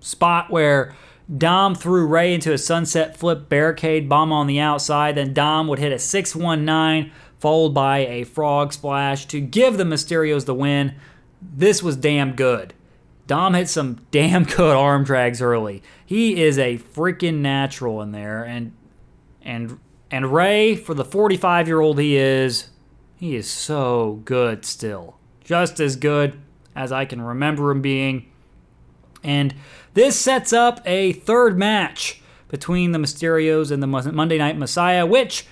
spot 0.00 0.50
where 0.50 0.96
Dom 1.36 1.74
threw 1.74 2.06
Rey 2.06 2.32
into 2.32 2.52
a 2.52 2.58
sunset 2.58 3.16
flip 3.16 3.48
barricade 3.48 4.08
bomb 4.08 4.32
on 4.32 4.46
the 4.46 4.60
outside. 4.60 5.16
Then 5.16 5.34
Dom 5.34 5.68
would 5.68 5.78
hit 5.78 5.92
a 5.92 5.98
619, 5.98 7.12
followed 7.38 7.74
by 7.74 7.98
a 7.98 8.24
frog 8.24 8.72
splash 8.72 9.26
to 9.26 9.40
give 9.40 9.76
the 9.76 9.84
Mysterios 9.84 10.46
the 10.46 10.54
win. 10.54 10.94
This 11.42 11.82
was 11.82 11.96
damn 11.96 12.34
good. 12.34 12.72
Dom 13.26 13.54
hit 13.54 13.68
some 13.68 14.00
damn 14.10 14.44
good 14.44 14.74
arm 14.74 15.04
drags 15.04 15.42
early. 15.42 15.82
He 16.04 16.42
is 16.42 16.58
a 16.58 16.78
freaking 16.78 17.36
natural 17.36 18.00
in 18.00 18.12
there, 18.12 18.42
and 18.42 18.72
and 19.42 19.78
and 20.10 20.32
Rey, 20.32 20.74
for 20.74 20.94
the 20.94 21.04
45 21.04 21.68
year 21.68 21.80
old 21.80 21.98
he 21.98 22.16
is, 22.16 22.70
he 23.16 23.36
is 23.36 23.50
so 23.50 24.22
good 24.24 24.64
still. 24.64 25.18
Just 25.44 25.78
as 25.78 25.96
good 25.96 26.40
as 26.74 26.90
I 26.92 27.04
can 27.04 27.20
remember 27.20 27.70
him 27.70 27.82
being. 27.82 28.30
And 29.22 29.54
this 29.98 30.16
sets 30.16 30.52
up 30.52 30.80
a 30.86 31.12
third 31.12 31.58
match 31.58 32.22
between 32.46 32.92
the 32.92 33.00
Mysterios 33.00 33.72
and 33.72 33.82
the 33.82 33.86
Monday 34.12 34.38
Night 34.38 34.56
Messiah, 34.56 35.04
which 35.04 35.44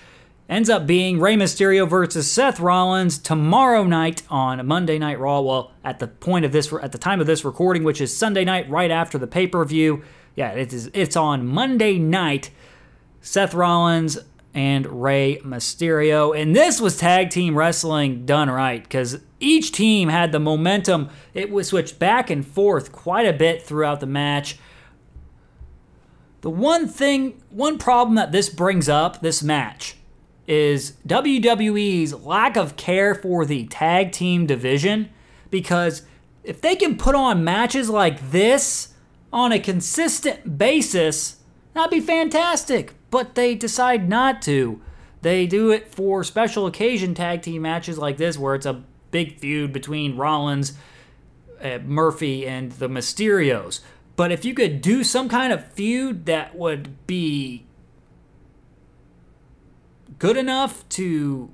ends 0.47 0.69
up 0.69 0.87
being 0.87 1.19
Rey 1.19 1.35
Mysterio 1.35 1.85
versus 1.85 2.31
Seth 2.31 2.61
Rollins 2.61 3.17
tomorrow 3.17 3.83
night 3.83 4.23
on 4.29 4.65
Monday 4.65 4.97
Night 4.97 5.19
Raw. 5.19 5.41
Well, 5.41 5.71
at 5.83 5.99
the 5.99 6.07
point 6.07 6.45
of 6.45 6.53
this, 6.53 6.71
at 6.81 6.93
the 6.93 6.97
time 6.97 7.19
of 7.19 7.27
this 7.27 7.43
recording, 7.43 7.83
which 7.83 7.99
is 7.99 8.15
Sunday 8.15 8.45
night, 8.45 8.69
right 8.69 8.89
after 8.89 9.17
the 9.17 9.27
pay 9.27 9.47
per 9.47 9.65
view. 9.65 10.03
Yeah, 10.37 10.51
it 10.51 10.71
is. 10.71 10.89
It's 10.93 11.17
on 11.17 11.45
Monday 11.45 11.99
night. 11.99 12.49
Seth 13.19 13.53
Rollins 13.53 14.17
and 14.57 15.03
Rey 15.03 15.39
Mysterio. 15.45 16.35
And 16.35 16.55
this 16.55 16.81
was 16.81 16.97
tag 16.97 17.29
team 17.29 17.55
wrestling 17.55 18.25
done 18.25 18.49
right 18.49 18.81
because 18.81 19.19
each 19.39 19.71
team 19.71 20.09
had 20.09 20.31
the 20.31 20.39
momentum. 20.39 21.09
It 21.35 21.51
was 21.51 21.67
switched 21.67 21.99
back 21.99 22.31
and 22.31 22.45
forth 22.45 22.91
quite 22.91 23.27
a 23.27 23.33
bit 23.33 23.61
throughout 23.61 23.99
the 23.99 24.07
match. 24.07 24.57
The 26.41 26.49
one 26.49 26.87
thing, 26.87 27.39
one 27.51 27.77
problem 27.77 28.15
that 28.15 28.31
this 28.31 28.49
brings 28.49 28.89
up, 28.89 29.21
this 29.21 29.43
match, 29.43 29.95
is 30.47 30.93
WWE's 31.05 32.15
lack 32.15 32.57
of 32.57 32.75
care 32.75 33.13
for 33.13 33.45
the 33.45 33.67
tag 33.67 34.11
team 34.11 34.47
division 34.47 35.09
because 35.51 36.01
if 36.43 36.61
they 36.61 36.75
can 36.75 36.97
put 36.97 37.13
on 37.13 37.43
matches 37.43 37.91
like 37.91 38.31
this 38.31 38.95
on 39.31 39.51
a 39.51 39.59
consistent 39.59 40.57
basis, 40.57 41.37
that'd 41.75 41.91
be 41.91 41.99
fantastic 41.99 42.96
but 43.09 43.35
they 43.35 43.55
decide 43.55 44.09
not 44.09 44.41
to. 44.43 44.81
They 45.21 45.47
do 45.47 45.71
it 45.71 45.93
for 45.93 46.23
special 46.23 46.65
occasion 46.65 47.13
tag 47.13 47.41
team 47.41 47.63
matches 47.63 47.97
like 47.97 48.17
this, 48.17 48.37
where 48.37 48.55
it's 48.55 48.65
a 48.65 48.83
big 49.11 49.39
feud 49.39 49.73
between 49.73 50.17
Rollins, 50.17 50.73
uh, 51.61 51.79
Murphy, 51.83 52.45
and 52.45 52.71
the 52.73 52.87
Mysterios. 52.87 53.79
But 54.15 54.31
if 54.31 54.45
you 54.45 54.53
could 54.53 54.81
do 54.81 55.03
some 55.03 55.29
kind 55.29 55.53
of 55.53 55.71
feud 55.71 56.25
that 56.25 56.55
would 56.55 57.07
be 57.07 57.65
good 60.19 60.37
enough 60.37 60.87
to 60.89 61.51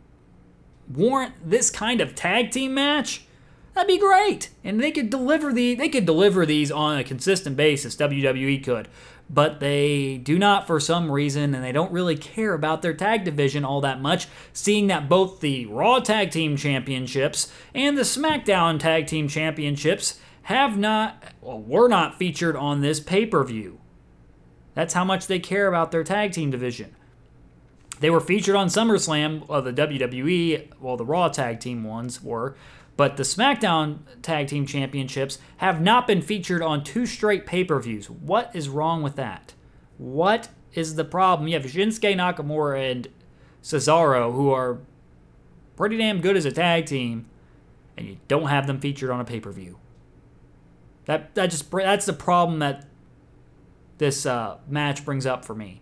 warrant 0.93 1.33
this 1.43 1.69
kind 1.69 2.01
of 2.01 2.15
tag 2.15 2.51
team 2.51 2.73
match, 2.73 3.25
that'd 3.73 3.87
be 3.87 3.99
great. 3.99 4.49
And 4.63 4.79
they 4.79 4.91
could 4.91 5.09
deliver 5.09 5.53
the 5.53 5.75
they 5.75 5.89
could 5.89 6.05
deliver 6.05 6.45
these 6.45 6.71
on 6.71 6.97
a 6.97 7.03
consistent 7.03 7.55
basis. 7.55 7.95
WWE 7.95 8.63
could 8.63 8.87
but 9.29 9.59
they 9.59 10.17
do 10.17 10.37
not 10.37 10.67
for 10.67 10.79
some 10.79 11.11
reason, 11.11 11.55
and 11.55 11.63
they 11.63 11.71
don't 11.71 11.91
really 11.91 12.15
care 12.15 12.53
about 12.53 12.81
their 12.81 12.93
tag 12.93 13.23
division 13.23 13.65
all 13.65 13.81
that 13.81 14.01
much, 14.01 14.27
seeing 14.51 14.87
that 14.87 15.09
both 15.09 15.39
the 15.39 15.65
Raw 15.65 15.99
Tag 15.99 16.31
Team 16.31 16.55
Championships 16.55 17.51
and 17.73 17.97
the 17.97 18.03
SmackDown 18.03 18.79
Tag 18.79 19.07
Team 19.07 19.27
Championships 19.27 20.19
have 20.43 20.77
not, 20.77 21.23
well, 21.41 21.61
were 21.61 21.87
not 21.87 22.17
featured 22.19 22.55
on 22.55 22.81
this 22.81 22.99
pay 22.99 23.25
per 23.25 23.43
view. 23.43 23.79
That's 24.75 24.93
how 24.93 25.03
much 25.03 25.27
they 25.27 25.39
care 25.39 25.67
about 25.67 25.91
their 25.91 26.03
tag 26.03 26.31
team 26.31 26.49
division. 26.49 26.95
They 27.99 28.09
were 28.09 28.19
featured 28.19 28.55
on 28.55 28.67
SummerSlam, 28.67 29.47
well, 29.47 29.61
the 29.61 29.71
WWE, 29.71 30.73
well, 30.81 30.97
the 30.97 31.05
Raw 31.05 31.29
tag 31.29 31.59
team 31.59 31.83
ones 31.83 32.21
were, 32.21 32.55
but 32.95 33.17
the 33.17 33.23
SmackDown 33.23 33.99
Tag 34.21 34.47
Team 34.47 34.65
Championships 34.65 35.39
have 35.57 35.81
not 35.81 36.07
been 36.07 36.21
featured 36.21 36.61
on 36.61 36.83
two 36.83 37.05
straight 37.05 37.45
pay 37.45 37.63
per 37.63 37.79
views. 37.79 38.09
What 38.09 38.51
is 38.53 38.69
wrong 38.69 39.01
with 39.01 39.15
that? 39.15 39.53
What 39.97 40.49
is 40.73 40.95
the 40.95 41.05
problem? 41.05 41.47
You 41.47 41.59
have 41.59 41.69
Shinsuke 41.69 42.15
Nakamura 42.15 42.91
and 42.91 43.07
Cesaro, 43.61 44.33
who 44.33 44.51
are 44.51 44.79
pretty 45.75 45.97
damn 45.97 46.21
good 46.21 46.37
as 46.37 46.45
a 46.45 46.51
tag 46.51 46.85
team, 46.85 47.27
and 47.97 48.07
you 48.07 48.17
don't 48.27 48.47
have 48.47 48.67
them 48.67 48.79
featured 48.79 49.09
on 49.09 49.19
a 49.19 49.25
pay 49.25 49.39
per 49.39 49.51
view. 49.51 49.79
That 51.05 51.35
that 51.35 51.47
just 51.47 51.69
that's 51.71 52.05
the 52.05 52.13
problem 52.13 52.59
that 52.59 52.85
this 53.97 54.25
uh, 54.25 54.57
match 54.67 55.05
brings 55.05 55.25
up 55.25 55.45
for 55.45 55.55
me. 55.55 55.81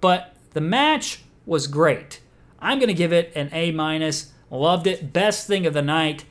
But 0.00 0.34
the 0.52 0.60
match 0.60 1.22
was 1.46 1.66
great. 1.66 2.20
I'm 2.58 2.78
gonna 2.78 2.94
give 2.94 3.12
it 3.12 3.32
an 3.34 3.50
A 3.52 3.72
minus. 3.72 4.32
Loved 4.50 4.86
it. 4.86 5.12
Best 5.12 5.46
thing 5.46 5.66
of 5.66 5.74
the 5.74 5.82
night. 5.82 6.24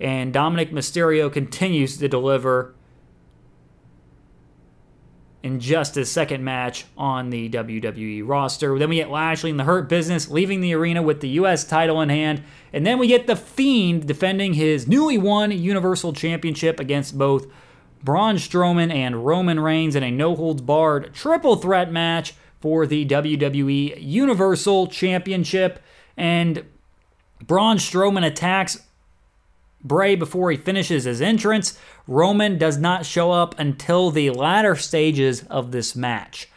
And 0.00 0.32
Dominic 0.32 0.72
Mysterio 0.72 1.32
continues 1.32 1.96
to 1.98 2.08
deliver 2.08 2.74
in 5.42 5.58
just 5.58 5.96
his 5.96 6.10
second 6.10 6.44
match 6.44 6.86
on 6.96 7.30
the 7.30 7.48
WWE 7.48 8.26
roster. 8.26 8.78
Then 8.78 8.88
we 8.88 8.96
get 8.96 9.10
Lashley 9.10 9.50
in 9.50 9.56
the 9.56 9.64
Hurt 9.64 9.88
Business 9.88 10.30
leaving 10.30 10.60
the 10.60 10.74
arena 10.74 11.02
with 11.02 11.20
the 11.20 11.28
U.S. 11.30 11.64
title 11.64 12.00
in 12.00 12.08
hand. 12.08 12.42
And 12.72 12.86
then 12.86 12.98
we 12.98 13.08
get 13.08 13.26
The 13.26 13.36
Fiend 13.36 14.06
defending 14.06 14.54
his 14.54 14.86
newly 14.86 15.18
won 15.18 15.50
Universal 15.50 16.12
Championship 16.12 16.78
against 16.78 17.18
both 17.18 17.46
Braun 18.04 18.36
Strowman 18.36 18.92
and 18.92 19.26
Roman 19.26 19.60
Reigns 19.60 19.96
in 19.96 20.02
a 20.02 20.10
no 20.10 20.34
holds 20.36 20.62
barred 20.62 21.12
triple 21.12 21.56
threat 21.56 21.92
match 21.92 22.34
for 22.60 22.86
the 22.86 23.04
WWE 23.06 23.96
Universal 24.00 24.88
Championship. 24.88 25.80
And 26.16 26.64
Braun 27.46 27.76
Strowman 27.76 28.24
attacks 28.24 28.82
Bray 29.84 30.14
before 30.14 30.50
he 30.50 30.56
finishes 30.56 31.04
his 31.04 31.20
entrance. 31.20 31.78
Roman 32.06 32.56
does 32.56 32.78
not 32.78 33.04
show 33.04 33.32
up 33.32 33.58
until 33.58 34.10
the 34.10 34.30
latter 34.30 34.76
stages 34.76 35.42
of 35.44 35.72
this 35.72 35.96
match. 35.96 36.48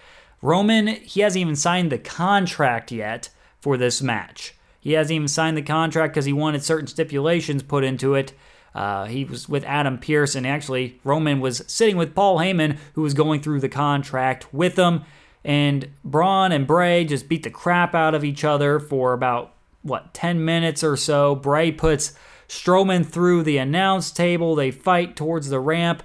Roman, 0.42 0.88
he 0.88 1.22
hasn't 1.22 1.42
even 1.42 1.56
signed 1.56 1.92
the 1.92 1.98
contract 1.98 2.92
yet 2.92 3.30
for 3.60 3.78
this 3.78 4.02
match. 4.02 4.54
He 4.80 4.92
hasn't 4.92 5.16
even 5.16 5.28
signed 5.28 5.58
the 5.58 5.64
contract 5.64 6.14
because 6.14 6.26
he 6.26 6.34
wanted 6.34 6.64
certain 6.64 6.86
stipulations 6.86 7.64
put 7.64 7.84
into 7.84 8.14
it. 8.14 8.34
Uh, 8.76 9.06
he 9.06 9.26
was 9.26 9.50
with 9.50 9.64
Adam 9.64 9.98
Pearce, 9.98 10.36
and 10.36 10.46
actually, 10.46 11.00
Roman 11.04 11.40
was 11.40 11.64
sitting 11.66 11.98
with 11.98 12.14
Paul 12.14 12.38
Heyman, 12.38 12.78
who 12.94 13.02
was 13.02 13.16
going 13.16 13.42
through 13.42 13.62
the 13.62 13.70
contract 13.70 14.54
with 14.54 14.78
him. 14.78 15.04
And 15.44 15.90
Braun 16.04 16.52
and 16.52 16.68
Bray 16.68 17.06
just 17.06 17.28
beat 17.28 17.42
the 17.42 17.50
crap 17.50 17.96
out 17.96 18.14
of 18.14 18.24
each 18.24 18.44
other 18.44 18.80
for 18.80 19.14
about, 19.14 19.55
what, 19.86 20.14
10 20.16 20.44
minutes 20.44 20.84
or 20.84 20.98
so. 20.98 21.36
Bray 21.36 21.72
puts 21.72 22.14
Strowman 22.50 23.06
through 23.06 23.44
the 23.44 23.58
announce 23.58 24.12
table. 24.12 24.56
They 24.56 24.72
fight 24.72 25.16
towards 25.16 25.50
the 25.50 25.60
ramp. 25.60 26.02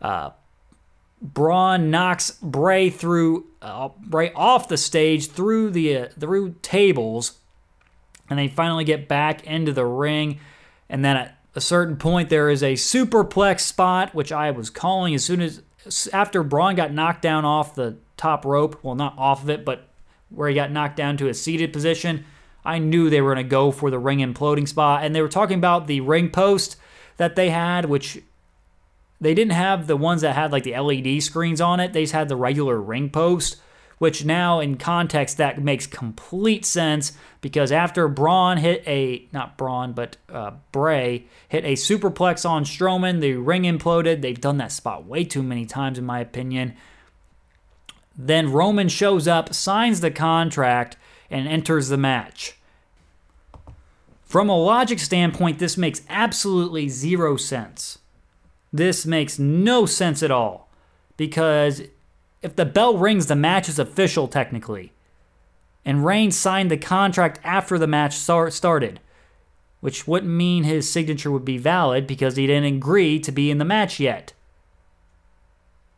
Uh, 0.00 0.30
Braun 1.22 1.90
knocks 1.90 2.32
Bray 2.42 2.90
through 2.90 3.46
uh, 3.62 3.88
Bray 3.98 4.30
off 4.34 4.68
the 4.68 4.76
stage 4.76 5.30
through 5.30 5.70
the 5.70 5.96
uh, 5.96 6.08
through 6.20 6.56
tables, 6.60 7.38
and 8.28 8.38
they 8.38 8.46
finally 8.46 8.84
get 8.84 9.08
back 9.08 9.42
into 9.44 9.72
the 9.72 9.86
ring. 9.86 10.38
And 10.90 11.02
then 11.02 11.16
at 11.16 11.38
a 11.54 11.62
certain 11.62 11.96
point, 11.96 12.28
there 12.28 12.50
is 12.50 12.62
a 12.62 12.74
superplex 12.74 13.60
spot, 13.60 14.14
which 14.14 14.32
I 14.32 14.50
was 14.50 14.68
calling 14.68 15.14
as 15.14 15.24
soon 15.24 15.40
as 15.40 15.62
after 16.12 16.42
Braun 16.42 16.74
got 16.74 16.92
knocked 16.92 17.22
down 17.22 17.46
off 17.46 17.74
the 17.74 17.96
top 18.18 18.44
rope. 18.44 18.78
Well, 18.82 18.94
not 18.94 19.16
off 19.16 19.42
of 19.42 19.48
it, 19.48 19.64
but 19.64 19.88
where 20.28 20.50
he 20.50 20.54
got 20.54 20.70
knocked 20.70 20.96
down 20.96 21.16
to 21.18 21.28
a 21.28 21.34
seated 21.34 21.72
position. 21.72 22.26
I 22.64 22.78
knew 22.78 23.10
they 23.10 23.20
were 23.20 23.34
going 23.34 23.44
to 23.44 23.50
go 23.50 23.70
for 23.70 23.90
the 23.90 23.98
ring 23.98 24.18
imploding 24.18 24.66
spot. 24.66 25.04
And 25.04 25.14
they 25.14 25.20
were 25.20 25.28
talking 25.28 25.58
about 25.58 25.86
the 25.86 26.00
ring 26.00 26.30
post 26.30 26.76
that 27.16 27.36
they 27.36 27.50
had, 27.50 27.84
which 27.86 28.22
they 29.20 29.34
didn't 29.34 29.52
have 29.52 29.86
the 29.86 29.96
ones 29.96 30.22
that 30.22 30.34
had 30.34 30.52
like 30.52 30.64
the 30.64 30.78
LED 30.78 31.22
screens 31.22 31.60
on 31.60 31.80
it. 31.80 31.92
They 31.92 32.02
just 32.02 32.12
had 32.12 32.28
the 32.28 32.36
regular 32.36 32.80
ring 32.80 33.10
post, 33.10 33.56
which 33.98 34.24
now 34.24 34.60
in 34.60 34.76
context 34.76 35.36
that 35.36 35.62
makes 35.62 35.86
complete 35.86 36.64
sense 36.64 37.12
because 37.40 37.70
after 37.70 38.08
Braun 38.08 38.56
hit 38.56 38.82
a 38.86 39.28
not 39.32 39.56
Braun 39.56 39.92
but 39.92 40.16
uh, 40.32 40.52
Bray 40.72 41.26
hit 41.48 41.64
a 41.64 41.74
superplex 41.74 42.48
on 42.48 42.64
Strowman, 42.64 43.20
the 43.20 43.34
ring 43.34 43.62
imploded. 43.62 44.22
They've 44.22 44.40
done 44.40 44.58
that 44.58 44.72
spot 44.72 45.04
way 45.04 45.24
too 45.24 45.42
many 45.42 45.66
times 45.66 45.98
in 45.98 46.04
my 46.04 46.20
opinion. 46.20 46.74
Then 48.16 48.52
Roman 48.52 48.88
shows 48.88 49.26
up, 49.26 49.52
signs 49.54 50.00
the 50.00 50.10
contract, 50.10 50.96
and 51.30 51.48
enters 51.48 51.88
the 51.88 51.96
match. 51.96 52.56
From 54.22 54.48
a 54.48 54.56
logic 54.56 54.98
standpoint, 54.98 55.58
this 55.58 55.76
makes 55.76 56.02
absolutely 56.08 56.88
zero 56.88 57.36
sense. 57.36 57.98
This 58.72 59.06
makes 59.06 59.38
no 59.38 59.86
sense 59.86 60.22
at 60.22 60.32
all. 60.32 60.68
Because 61.16 61.82
if 62.42 62.56
the 62.56 62.64
bell 62.64 62.98
rings, 62.98 63.26
the 63.26 63.36
match 63.36 63.68
is 63.68 63.78
official 63.78 64.26
technically. 64.26 64.92
And 65.84 66.04
Reigns 66.04 66.36
signed 66.36 66.70
the 66.70 66.76
contract 66.76 67.38
after 67.44 67.78
the 67.78 67.86
match 67.86 68.16
started, 68.16 69.00
which 69.80 70.08
wouldn't 70.08 70.32
mean 70.32 70.64
his 70.64 70.90
signature 70.90 71.30
would 71.30 71.44
be 71.44 71.58
valid 71.58 72.06
because 72.06 72.36
he 72.36 72.46
didn't 72.46 72.76
agree 72.76 73.20
to 73.20 73.30
be 73.30 73.50
in 73.50 73.58
the 73.58 73.64
match 73.64 74.00
yet. 74.00 74.32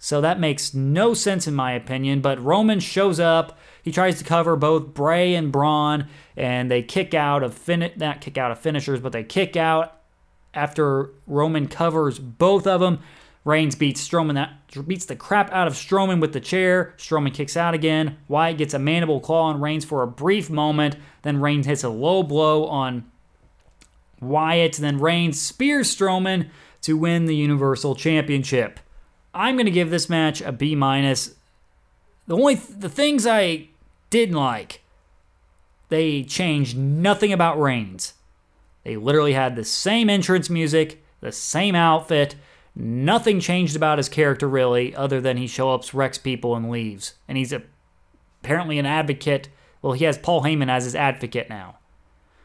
So 0.06 0.20
that 0.20 0.38
makes 0.38 0.72
no 0.72 1.14
sense 1.14 1.48
in 1.48 1.54
my 1.56 1.72
opinion. 1.72 2.20
But 2.20 2.40
Roman 2.40 2.78
shows 2.78 3.18
up. 3.18 3.58
He 3.82 3.90
tries 3.90 4.18
to 4.18 4.24
cover 4.24 4.54
both 4.54 4.94
Bray 4.94 5.34
and 5.34 5.50
Braun, 5.50 6.06
and 6.36 6.70
they 6.70 6.84
kick 6.84 7.12
out 7.12 7.42
of 7.42 7.54
fin 7.54 7.90
not 7.96 8.20
kick 8.20 8.38
out 8.38 8.52
of 8.52 8.60
finishers, 8.60 9.00
but 9.00 9.10
they 9.10 9.24
kick 9.24 9.56
out 9.56 10.02
after 10.54 11.10
Roman 11.26 11.66
covers 11.66 12.20
both 12.20 12.68
of 12.68 12.80
them. 12.80 13.00
Reigns 13.44 13.74
beats 13.74 14.08
Strowman 14.08 14.34
that 14.34 14.86
beats 14.86 15.06
the 15.06 15.16
crap 15.16 15.50
out 15.50 15.66
of 15.66 15.74
Strowman 15.74 16.20
with 16.20 16.32
the 16.32 16.40
chair. 16.40 16.94
Strowman 16.98 17.34
kicks 17.34 17.56
out 17.56 17.74
again. 17.74 18.16
Wyatt 18.28 18.58
gets 18.58 18.74
a 18.74 18.78
mandible 18.78 19.18
claw 19.18 19.46
on 19.46 19.60
Reigns 19.60 19.84
for 19.84 20.04
a 20.04 20.06
brief 20.06 20.48
moment. 20.48 20.94
Then 21.22 21.40
Reigns 21.40 21.66
hits 21.66 21.82
a 21.82 21.88
low 21.88 22.22
blow 22.22 22.66
on 22.66 23.10
Wyatt. 24.20 24.74
Then 24.74 25.00
Reigns 25.00 25.42
spears 25.42 25.92
Strowman 25.92 26.50
to 26.82 26.96
win 26.96 27.24
the 27.24 27.34
Universal 27.34 27.96
Championship. 27.96 28.78
I'm 29.36 29.56
going 29.56 29.66
to 29.66 29.72
give 29.72 29.90
this 29.90 30.08
match 30.08 30.40
a 30.40 30.50
B 30.50 30.74
minus. 30.74 31.34
The 32.26 32.36
only 32.36 32.56
th- 32.56 32.78
the 32.78 32.88
things 32.88 33.26
I 33.26 33.68
didn't 34.10 34.34
like, 34.34 34.82
they 35.88 36.24
changed 36.24 36.76
nothing 36.76 37.32
about 37.32 37.60
Reigns. 37.60 38.14
They 38.82 38.96
literally 38.96 39.34
had 39.34 39.54
the 39.54 39.64
same 39.64 40.08
entrance 40.08 40.48
music, 40.48 41.04
the 41.20 41.32
same 41.32 41.74
outfit. 41.74 42.36
Nothing 42.74 43.40
changed 43.40 43.76
about 43.76 43.98
his 43.98 44.08
character 44.08 44.48
really, 44.48 44.94
other 44.94 45.20
than 45.20 45.36
he 45.36 45.46
show 45.46 45.72
up, 45.72 45.92
wrecks 45.92 46.18
people, 46.18 46.56
and 46.56 46.70
leaves. 46.70 47.14
And 47.28 47.36
he's 47.36 47.52
a, 47.52 47.62
apparently 48.42 48.78
an 48.78 48.86
advocate. 48.86 49.48
Well, 49.82 49.92
he 49.92 50.04
has 50.04 50.18
Paul 50.18 50.42
Heyman 50.42 50.70
as 50.70 50.84
his 50.84 50.94
advocate 50.94 51.48
now. 51.48 51.78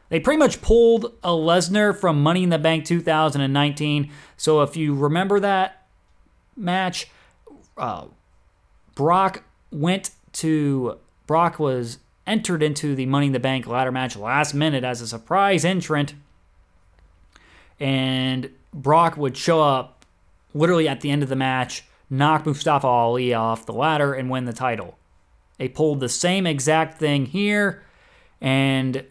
They 0.10 0.20
pretty 0.20 0.40
much 0.40 0.62
pulled 0.62 1.06
a 1.24 1.30
Lesnar 1.30 1.98
from 1.98 2.22
Money 2.22 2.44
in 2.44 2.50
the 2.50 2.60
Bank 2.60 2.86
2019. 2.86 4.12
So 4.36 4.62
if 4.62 4.76
you 4.76 4.94
remember 4.94 5.40
that, 5.40 5.81
match, 6.62 7.08
uh, 7.78 8.06
Brock 8.96 9.44
went 9.72 10.12
to 10.34 10.98
Brock 11.28 11.60
was 11.60 11.98
entered 12.28 12.62
into 12.62 12.96
the 12.96 13.06
Money 13.06 13.28
in 13.28 13.34
the 13.34 13.40
Bank 13.40 13.68
ladder 13.68 13.92
match 13.92 14.16
last 14.16 14.54
minute 14.54 14.84
as 14.84 15.02
a 15.02 15.08
surprise 15.08 15.66
entrant, 15.66 16.14
and 17.80 18.50
Brock 18.74 19.18
would 19.18 19.36
show 19.36 19.62
up 19.62 20.06
literally 20.54 20.88
at 20.88 21.02
the 21.02 21.10
end 21.10 21.24
of 21.24 21.30
the 21.30 21.36
match, 21.36 21.84
knock 22.10 22.46
Mustafa 22.46 22.88
Ali 22.88 23.34
off 23.34 23.66
the 23.66 23.74
ladder, 23.74 24.14
and 24.14 24.30
win 24.30 24.46
the 24.46 24.54
title. 24.54 24.98
They 25.58 25.68
pulled 25.68 26.00
the 26.00 26.10
same 26.10 26.46
exact 26.46 26.98
thing 26.98 27.28
here, 27.28 27.84
and 28.40 29.06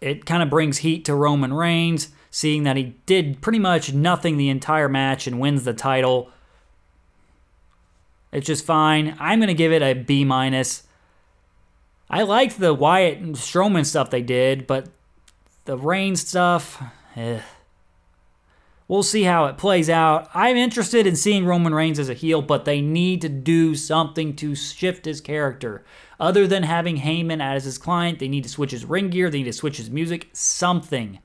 it 0.00 0.26
kind 0.26 0.42
of 0.42 0.50
brings 0.50 0.78
heat 0.78 1.04
to 1.06 1.14
Roman 1.14 1.54
Reigns 1.54 2.08
seeing 2.32 2.64
that 2.64 2.78
he 2.78 2.96
did 3.04 3.42
pretty 3.42 3.58
much 3.58 3.92
nothing 3.92 4.38
the 4.38 4.48
entire 4.48 4.88
match 4.88 5.26
and 5.26 5.38
wins 5.38 5.64
the 5.64 5.74
title. 5.74 6.30
It's 8.32 8.46
just 8.46 8.64
fine. 8.64 9.14
I'm 9.20 9.38
going 9.38 9.48
to 9.48 9.54
give 9.54 9.70
it 9.70 9.82
a 9.82 9.92
B 9.92 10.24
minus. 10.24 10.84
I 12.08 12.22
liked 12.22 12.58
the 12.58 12.72
Wyatt 12.72 13.18
and 13.18 13.36
Strowman 13.36 13.84
stuff 13.84 14.08
they 14.08 14.22
did, 14.22 14.66
but 14.66 14.88
the 15.66 15.76
Reigns 15.76 16.26
stuff, 16.26 16.82
eh. 17.14 17.40
We'll 18.88 19.02
see 19.02 19.22
how 19.24 19.44
it 19.46 19.58
plays 19.58 19.90
out. 19.90 20.28
I'm 20.34 20.56
interested 20.56 21.06
in 21.06 21.16
seeing 21.16 21.44
Roman 21.44 21.74
Reigns 21.74 21.98
as 21.98 22.08
a 22.08 22.14
heel, 22.14 22.40
but 22.40 22.64
they 22.64 22.80
need 22.80 23.20
to 23.22 23.28
do 23.28 23.74
something 23.74 24.34
to 24.36 24.54
shift 24.54 25.04
his 25.04 25.20
character. 25.20 25.84
Other 26.18 26.46
than 26.46 26.62
having 26.62 26.98
Heyman 26.98 27.42
as 27.42 27.64
his 27.64 27.78
client, 27.78 28.18
they 28.18 28.28
need 28.28 28.44
to 28.44 28.50
switch 28.50 28.70
his 28.70 28.86
ring 28.86 29.10
gear, 29.10 29.28
they 29.28 29.38
need 29.38 29.44
to 29.44 29.52
switch 29.52 29.76
his 29.76 29.90
music, 29.90 30.28
something. 30.32 31.20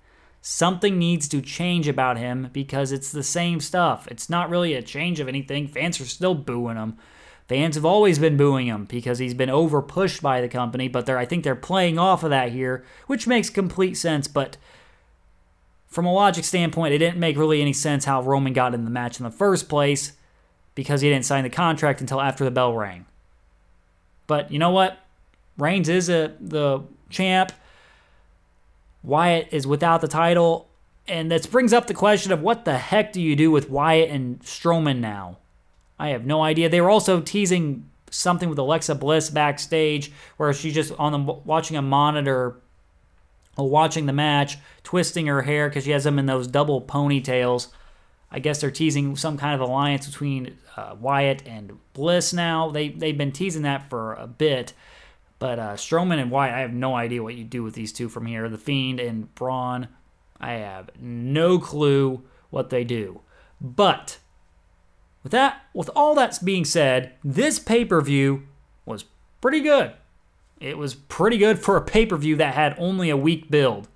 Something 0.50 0.98
needs 0.98 1.28
to 1.28 1.42
change 1.42 1.90
about 1.90 2.18
him 2.18 2.50
because 2.54 2.94
it's 2.94 3.12
the 3.12 3.22
same 3.22 3.60
stuff. 3.60 4.08
It's 4.10 4.30
not 4.30 4.50
really 4.50 4.76
a 4.76 4.82
change 4.82 5.20
of 5.20 5.28
anything. 5.28 5.68
Fans 5.68 6.00
are 6.00 6.06
still 6.06 6.36
booing 6.36 6.78
him. 6.78 6.98
Fans 7.50 7.76
have 7.76 7.84
always 7.84 8.18
been 8.18 8.38
booing 8.38 8.66
him 8.66 8.86
because 8.86 9.20
he's 9.20 9.34
been 9.34 9.50
over 9.50 9.82
pushed 9.82 10.22
by 10.22 10.40
the 10.40 10.48
company, 10.48 10.88
but 10.88 11.06
they're 11.06 11.18
I 11.18 11.26
think 11.26 11.44
they're 11.44 11.54
playing 11.54 12.00
off 12.00 12.24
of 12.24 12.30
that 12.30 12.54
here, 12.54 12.86
which 13.08 13.28
makes 13.28 13.50
complete 13.50 13.96
sense, 13.96 14.30
but 14.30 14.56
from 15.86 16.06
a 16.06 16.14
logic 16.14 16.46
standpoint, 16.46 16.94
it 16.94 17.00
didn't 17.00 17.20
make 17.20 17.36
really 17.36 17.62
any 17.62 17.74
sense 17.74 18.06
how 18.06 18.22
Roman 18.22 18.54
got 18.54 18.74
in 18.74 18.86
the 18.86 18.90
match 18.90 19.20
in 19.20 19.26
the 19.26 19.30
first 19.30 19.68
place 19.68 20.14
because 20.76 21.02
he 21.02 21.10
didn't 21.10 21.26
sign 21.26 21.44
the 21.44 21.50
contract 21.50 22.00
until 22.00 22.22
after 22.22 22.46
the 22.46 22.52
bell 22.52 22.74
rang. 22.74 23.06
But 24.28 24.50
you 24.50 24.60
know 24.60 24.72
what? 24.72 24.98
Reigns 25.58 25.90
is 25.90 26.08
a 26.08 26.32
the 26.40 26.84
champ. 27.10 27.52
Wyatt 29.08 29.48
is 29.52 29.66
without 29.66 30.02
the 30.02 30.08
title. 30.08 30.68
And 31.08 31.32
this 31.32 31.48
brings 31.48 31.72
up 31.72 31.88
the 31.88 31.94
question 31.94 32.34
of 32.34 32.42
what 32.42 32.66
the 32.66 32.78
heck 32.78 33.14
do 33.14 33.22
you 33.22 33.36
do 33.36 33.50
with 33.50 33.70
Wyatt 33.70 34.10
and 34.10 34.40
Strowman 34.42 35.00
now? 35.00 35.38
I 35.98 36.10
have 36.10 36.26
no 36.26 36.44
idea. 36.44 36.68
They 36.70 36.82
were 36.82 36.90
also 36.90 37.22
teasing 37.22 37.90
something 38.12 38.50
with 38.50 38.60
Alexa 38.60 38.96
Bliss 38.96 39.30
backstage 39.30 40.12
where 40.36 40.52
she's 40.54 40.74
just 40.74 40.92
on 41.00 41.14
the 41.14 41.20
watching 41.20 41.78
a 41.78 41.82
monitor 41.82 42.58
watching 43.58 44.06
the 44.06 44.14
match, 44.14 44.58
twisting 44.84 45.28
her 45.28 45.42
hair 45.42 45.70
because 45.70 45.86
she 45.86 45.92
has 45.92 46.04
them 46.04 46.20
in 46.20 46.26
those 46.26 46.48
double 46.48 46.82
ponytails. 46.82 47.70
I 48.30 48.40
guess 48.40 48.60
they're 48.60 48.72
teasing 48.72 49.16
some 49.16 49.38
kind 49.38 49.56
of 49.56 49.62
alliance 49.68 50.06
between 50.06 50.58
uh, 50.76 50.96
Wyatt 51.00 51.48
and 51.48 51.80
Bliss 51.94 52.34
now. 52.34 52.70
They, 52.70 52.90
they've 52.90 53.18
been 53.18 53.32
teasing 53.32 53.64
that 53.64 53.90
for 53.90 54.14
a 54.16 54.28
bit. 54.28 54.74
But 55.40 55.60
uh, 55.60 55.74
Strowman 55.74 56.20
and 56.20 56.32
Wyatt, 56.32 56.56
I 56.56 56.60
have 56.60 56.74
no 56.74 56.96
idea 56.96 57.22
what 57.22 57.36
you 57.36 57.44
do 57.44 57.64
with 57.64 57.76
these 57.76 57.94
two 57.94 58.10
from 58.10 58.26
here. 58.26 58.50
The 58.50 58.58
Fiend 58.58 59.00
and 59.00 59.34
Braun, 59.36 59.88
I 60.40 60.54
have 60.54 60.90
no 61.00 61.60
clue 61.60 62.24
what 62.50 62.70
they 62.70 62.84
do. 62.84 63.22
But 63.62 64.20
with 65.24 65.32
that, 65.32 65.64
with 65.74 65.90
all 65.96 66.16
that's 66.16 66.40
being 66.40 66.66
said, 66.66 67.14
this 67.24 67.60
pay 67.60 67.86
per 67.86 68.02
view 68.02 68.48
was 68.86 69.06
pretty 69.42 69.62
good. 69.62 69.94
It 70.60 70.78
was 70.78 70.96
pretty 70.96 71.38
good 71.38 71.60
for 71.60 71.78
a 71.78 71.82
pay 71.82 72.06
per 72.06 72.18
view 72.18 72.36
that 72.38 72.56
had 72.56 72.76
only 72.78 73.10
a 73.10 73.18
week 73.18 73.52
build. 73.52 73.88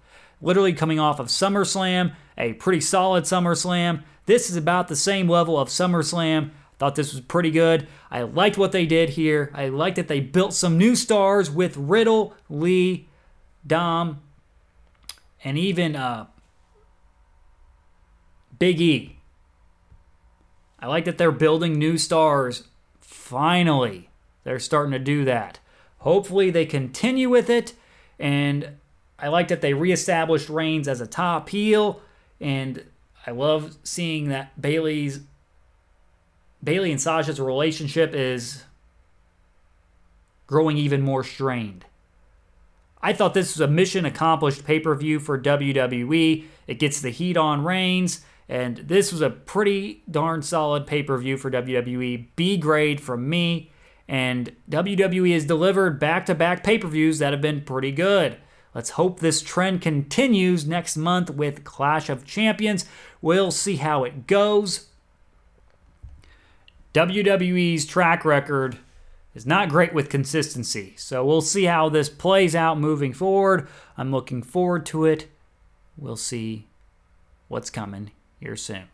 Literally 0.41 0.73
coming 0.73 0.99
off 0.99 1.19
of 1.19 1.27
SummerSlam, 1.27 2.13
a 2.37 2.53
pretty 2.53 2.81
solid 2.81 3.23
SummerSlam. 3.23 4.03
This 4.25 4.49
is 4.49 4.55
about 4.55 4.87
the 4.87 4.95
same 4.95 5.27
level 5.27 5.57
of 5.57 5.69
SummerSlam. 5.69 6.51
Thought 6.81 6.95
this 6.95 7.13
was 7.13 7.21
pretty 7.21 7.51
good. 7.51 7.87
I 8.09 8.23
liked 8.23 8.57
what 8.57 8.71
they 8.71 8.87
did 8.87 9.09
here. 9.09 9.51
I 9.53 9.67
liked 9.67 9.97
that 9.97 10.07
they 10.07 10.19
built 10.19 10.51
some 10.51 10.79
new 10.79 10.95
stars 10.95 11.51
with 11.51 11.77
Riddle, 11.77 12.33
Lee, 12.49 13.07
Dom, 13.67 14.19
and 15.43 15.59
even 15.59 15.95
uh, 15.95 16.25
Big 18.57 18.81
E. 18.81 19.19
I 20.79 20.87
like 20.87 21.05
that 21.05 21.19
they're 21.19 21.31
building 21.31 21.73
new 21.73 21.99
stars. 21.99 22.63
Finally, 22.99 24.09
they're 24.43 24.57
starting 24.57 24.93
to 24.93 24.97
do 24.97 25.23
that. 25.23 25.59
Hopefully, 25.99 26.49
they 26.49 26.65
continue 26.65 27.29
with 27.29 27.47
it. 27.47 27.75
And 28.17 28.77
I 29.19 29.27
like 29.27 29.49
that 29.49 29.61
they 29.61 29.75
reestablished 29.75 30.49
Reigns 30.49 30.87
as 30.87 30.99
a 30.99 31.05
top 31.05 31.49
heel. 31.49 32.01
And 32.39 32.85
I 33.27 33.29
love 33.29 33.77
seeing 33.83 34.29
that 34.29 34.59
Bayley's 34.59 35.19
Bayley 36.63 36.91
and 36.91 37.01
Sasha's 37.01 37.39
relationship 37.39 38.13
is 38.13 38.63
growing 40.47 40.77
even 40.77 41.01
more 41.01 41.23
strained. 41.23 41.85
I 43.01 43.13
thought 43.13 43.33
this 43.33 43.55
was 43.55 43.61
a 43.61 43.67
mission 43.67 44.05
accomplished 44.05 44.65
pay 44.65 44.79
per 44.79 44.93
view 44.95 45.19
for 45.19 45.39
WWE. 45.39 46.45
It 46.67 46.79
gets 46.79 47.01
the 47.01 47.09
heat 47.09 47.35
on 47.35 47.63
Reigns, 47.63 48.21
and 48.47 48.77
this 48.77 49.11
was 49.11 49.21
a 49.21 49.29
pretty 49.29 50.03
darn 50.09 50.41
solid 50.41 50.85
pay 50.85 51.01
per 51.01 51.17
view 51.17 51.37
for 51.37 51.49
WWE. 51.49 52.27
B 52.35 52.57
grade 52.57 53.01
from 53.01 53.29
me. 53.29 53.71
And 54.07 54.55
WWE 54.69 55.33
has 55.33 55.45
delivered 55.45 55.99
back 55.99 56.25
to 56.25 56.35
back 56.35 56.63
pay 56.63 56.77
per 56.77 56.87
views 56.87 57.19
that 57.19 57.31
have 57.31 57.41
been 57.41 57.61
pretty 57.61 57.91
good. 57.91 58.37
Let's 58.75 58.91
hope 58.91 59.19
this 59.19 59.41
trend 59.41 59.81
continues 59.81 60.65
next 60.65 60.95
month 60.95 61.29
with 61.29 61.63
Clash 61.63 62.09
of 62.09 62.25
Champions. 62.25 62.85
We'll 63.21 63.51
see 63.51 63.77
how 63.77 64.03
it 64.03 64.27
goes. 64.27 64.90
WWE's 66.93 67.85
track 67.85 68.25
record 68.25 68.77
is 69.33 69.45
not 69.45 69.69
great 69.69 69.93
with 69.93 70.09
consistency. 70.09 70.93
So 70.97 71.25
we'll 71.25 71.41
see 71.41 71.63
how 71.65 71.87
this 71.89 72.09
plays 72.09 72.55
out 72.55 72.79
moving 72.79 73.13
forward. 73.13 73.67
I'm 73.97 74.11
looking 74.11 74.43
forward 74.43 74.85
to 74.87 75.05
it. 75.05 75.27
We'll 75.97 76.17
see 76.17 76.67
what's 77.47 77.69
coming 77.69 78.11
here 78.39 78.55
soon. 78.55 78.85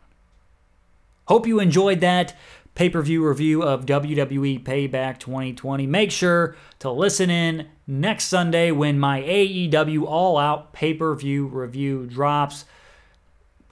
Hope 1.26 1.46
you 1.46 1.60
enjoyed 1.60 2.00
that 2.00 2.34
pay 2.74 2.88
per 2.88 3.02
view 3.02 3.26
review 3.26 3.62
of 3.62 3.84
WWE 3.84 4.62
Payback 4.62 5.18
2020. 5.18 5.86
Make 5.86 6.12
sure 6.12 6.56
to 6.78 6.90
listen 6.90 7.28
in 7.28 7.66
next 7.88 8.26
Sunday 8.26 8.70
when 8.70 9.00
my 9.00 9.20
AEW 9.22 10.04
All 10.06 10.38
Out 10.38 10.72
pay 10.72 10.94
per 10.94 11.14
view 11.16 11.48
review 11.48 12.06
drops. 12.06 12.64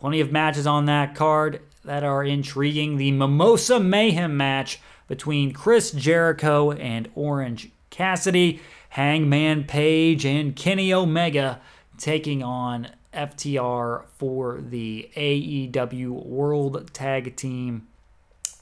Plenty 0.00 0.20
of 0.20 0.32
matches 0.32 0.66
on 0.66 0.86
that 0.86 1.14
card 1.14 1.60
that 1.86 2.04
are 2.04 2.22
intriguing. 2.22 2.96
The 2.96 3.12
Mimosa 3.12 3.80
Mayhem 3.80 4.36
match 4.36 4.80
between 5.08 5.52
Chris 5.52 5.92
Jericho 5.92 6.72
and 6.72 7.08
Orange 7.14 7.70
Cassidy, 7.90 8.60
Hangman 8.90 9.64
Page, 9.64 10.24
and 10.24 10.54
Kenny 10.54 10.92
Omega 10.92 11.60
taking 11.96 12.42
on 12.42 12.88
FTR 13.14 14.04
for 14.18 14.60
the 14.60 15.10
AEW 15.16 16.26
World 16.26 16.92
Tag 16.92 17.36
Team 17.36 17.86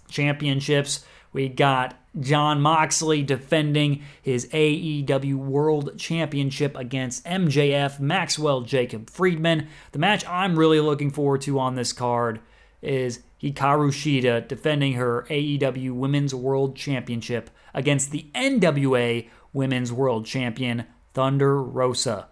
Championships. 0.08 1.04
We 1.32 1.48
got 1.48 1.98
Jon 2.20 2.60
Moxley 2.60 3.22
defending 3.24 4.02
his 4.22 4.46
AEW 4.48 5.34
World 5.34 5.98
Championship 5.98 6.76
against 6.76 7.24
MJF, 7.24 7.98
Maxwell 7.98 8.60
Jacob 8.60 9.10
Friedman. 9.10 9.66
The 9.90 9.98
match 9.98 10.24
I'm 10.28 10.56
really 10.56 10.78
looking 10.78 11.10
forward 11.10 11.40
to 11.42 11.58
on 11.58 11.74
this 11.74 11.92
card 11.92 12.40
is 12.84 13.20
Hikaru 13.42 13.90
Shida 13.90 14.46
defending 14.46 14.94
her 14.94 15.26
AEW 15.28 15.92
Women's 15.92 16.34
World 16.34 16.76
Championship 16.76 17.50
against 17.74 18.10
the 18.10 18.26
NWA 18.34 19.28
Women's 19.52 19.92
World 19.92 20.26
Champion 20.26 20.84
Thunder 21.12 21.62
Rosa. 21.62 22.28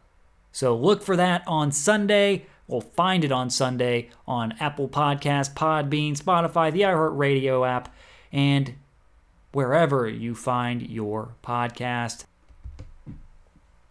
So 0.52 0.76
look 0.76 1.02
for 1.02 1.16
that 1.16 1.42
on 1.46 1.72
Sunday. 1.72 2.46
We'll 2.66 2.80
find 2.80 3.24
it 3.24 3.32
on 3.32 3.50
Sunday 3.50 4.10
on 4.26 4.54
Apple 4.60 4.88
Podcast, 4.88 5.54
Podbean, 5.54 6.16
Spotify, 6.16 6.72
the 6.72 6.82
iHeartRadio 6.82 7.68
app, 7.68 7.94
and 8.32 8.74
wherever 9.52 10.08
you 10.08 10.34
find 10.34 10.82
your 10.82 11.34
podcast. 11.42 12.24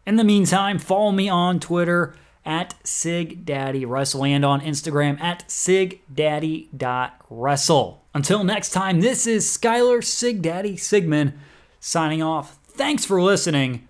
In 0.06 0.16
the 0.16 0.24
meantime, 0.24 0.80
follow 0.80 1.12
me 1.12 1.30
on 1.30 1.60
Twitter 1.60 2.16
at 2.46 2.76
Sig 2.86 3.46
Daddy 3.46 3.86
SigDaddyWrestle 3.86 4.28
and 4.28 4.44
on 4.46 4.62
Instagram 4.62 5.20
at 5.22 5.48
SigDaddy.wrestle. 5.48 8.02
Until 8.14 8.44
next 8.44 8.72
time, 8.72 9.00
this 9.02 9.26
is 9.28 9.46
Skylar 9.46 10.02
SigDaddy 10.02 10.80
Sigmund 10.80 11.34
signing 11.80 12.22
off. 12.22 12.58
Thanks 12.66 13.06
for 13.06 13.22
listening, 13.22 13.88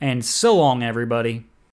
and 0.00 0.24
so 0.24 0.56
long, 0.56 0.82
everybody. 0.82 1.44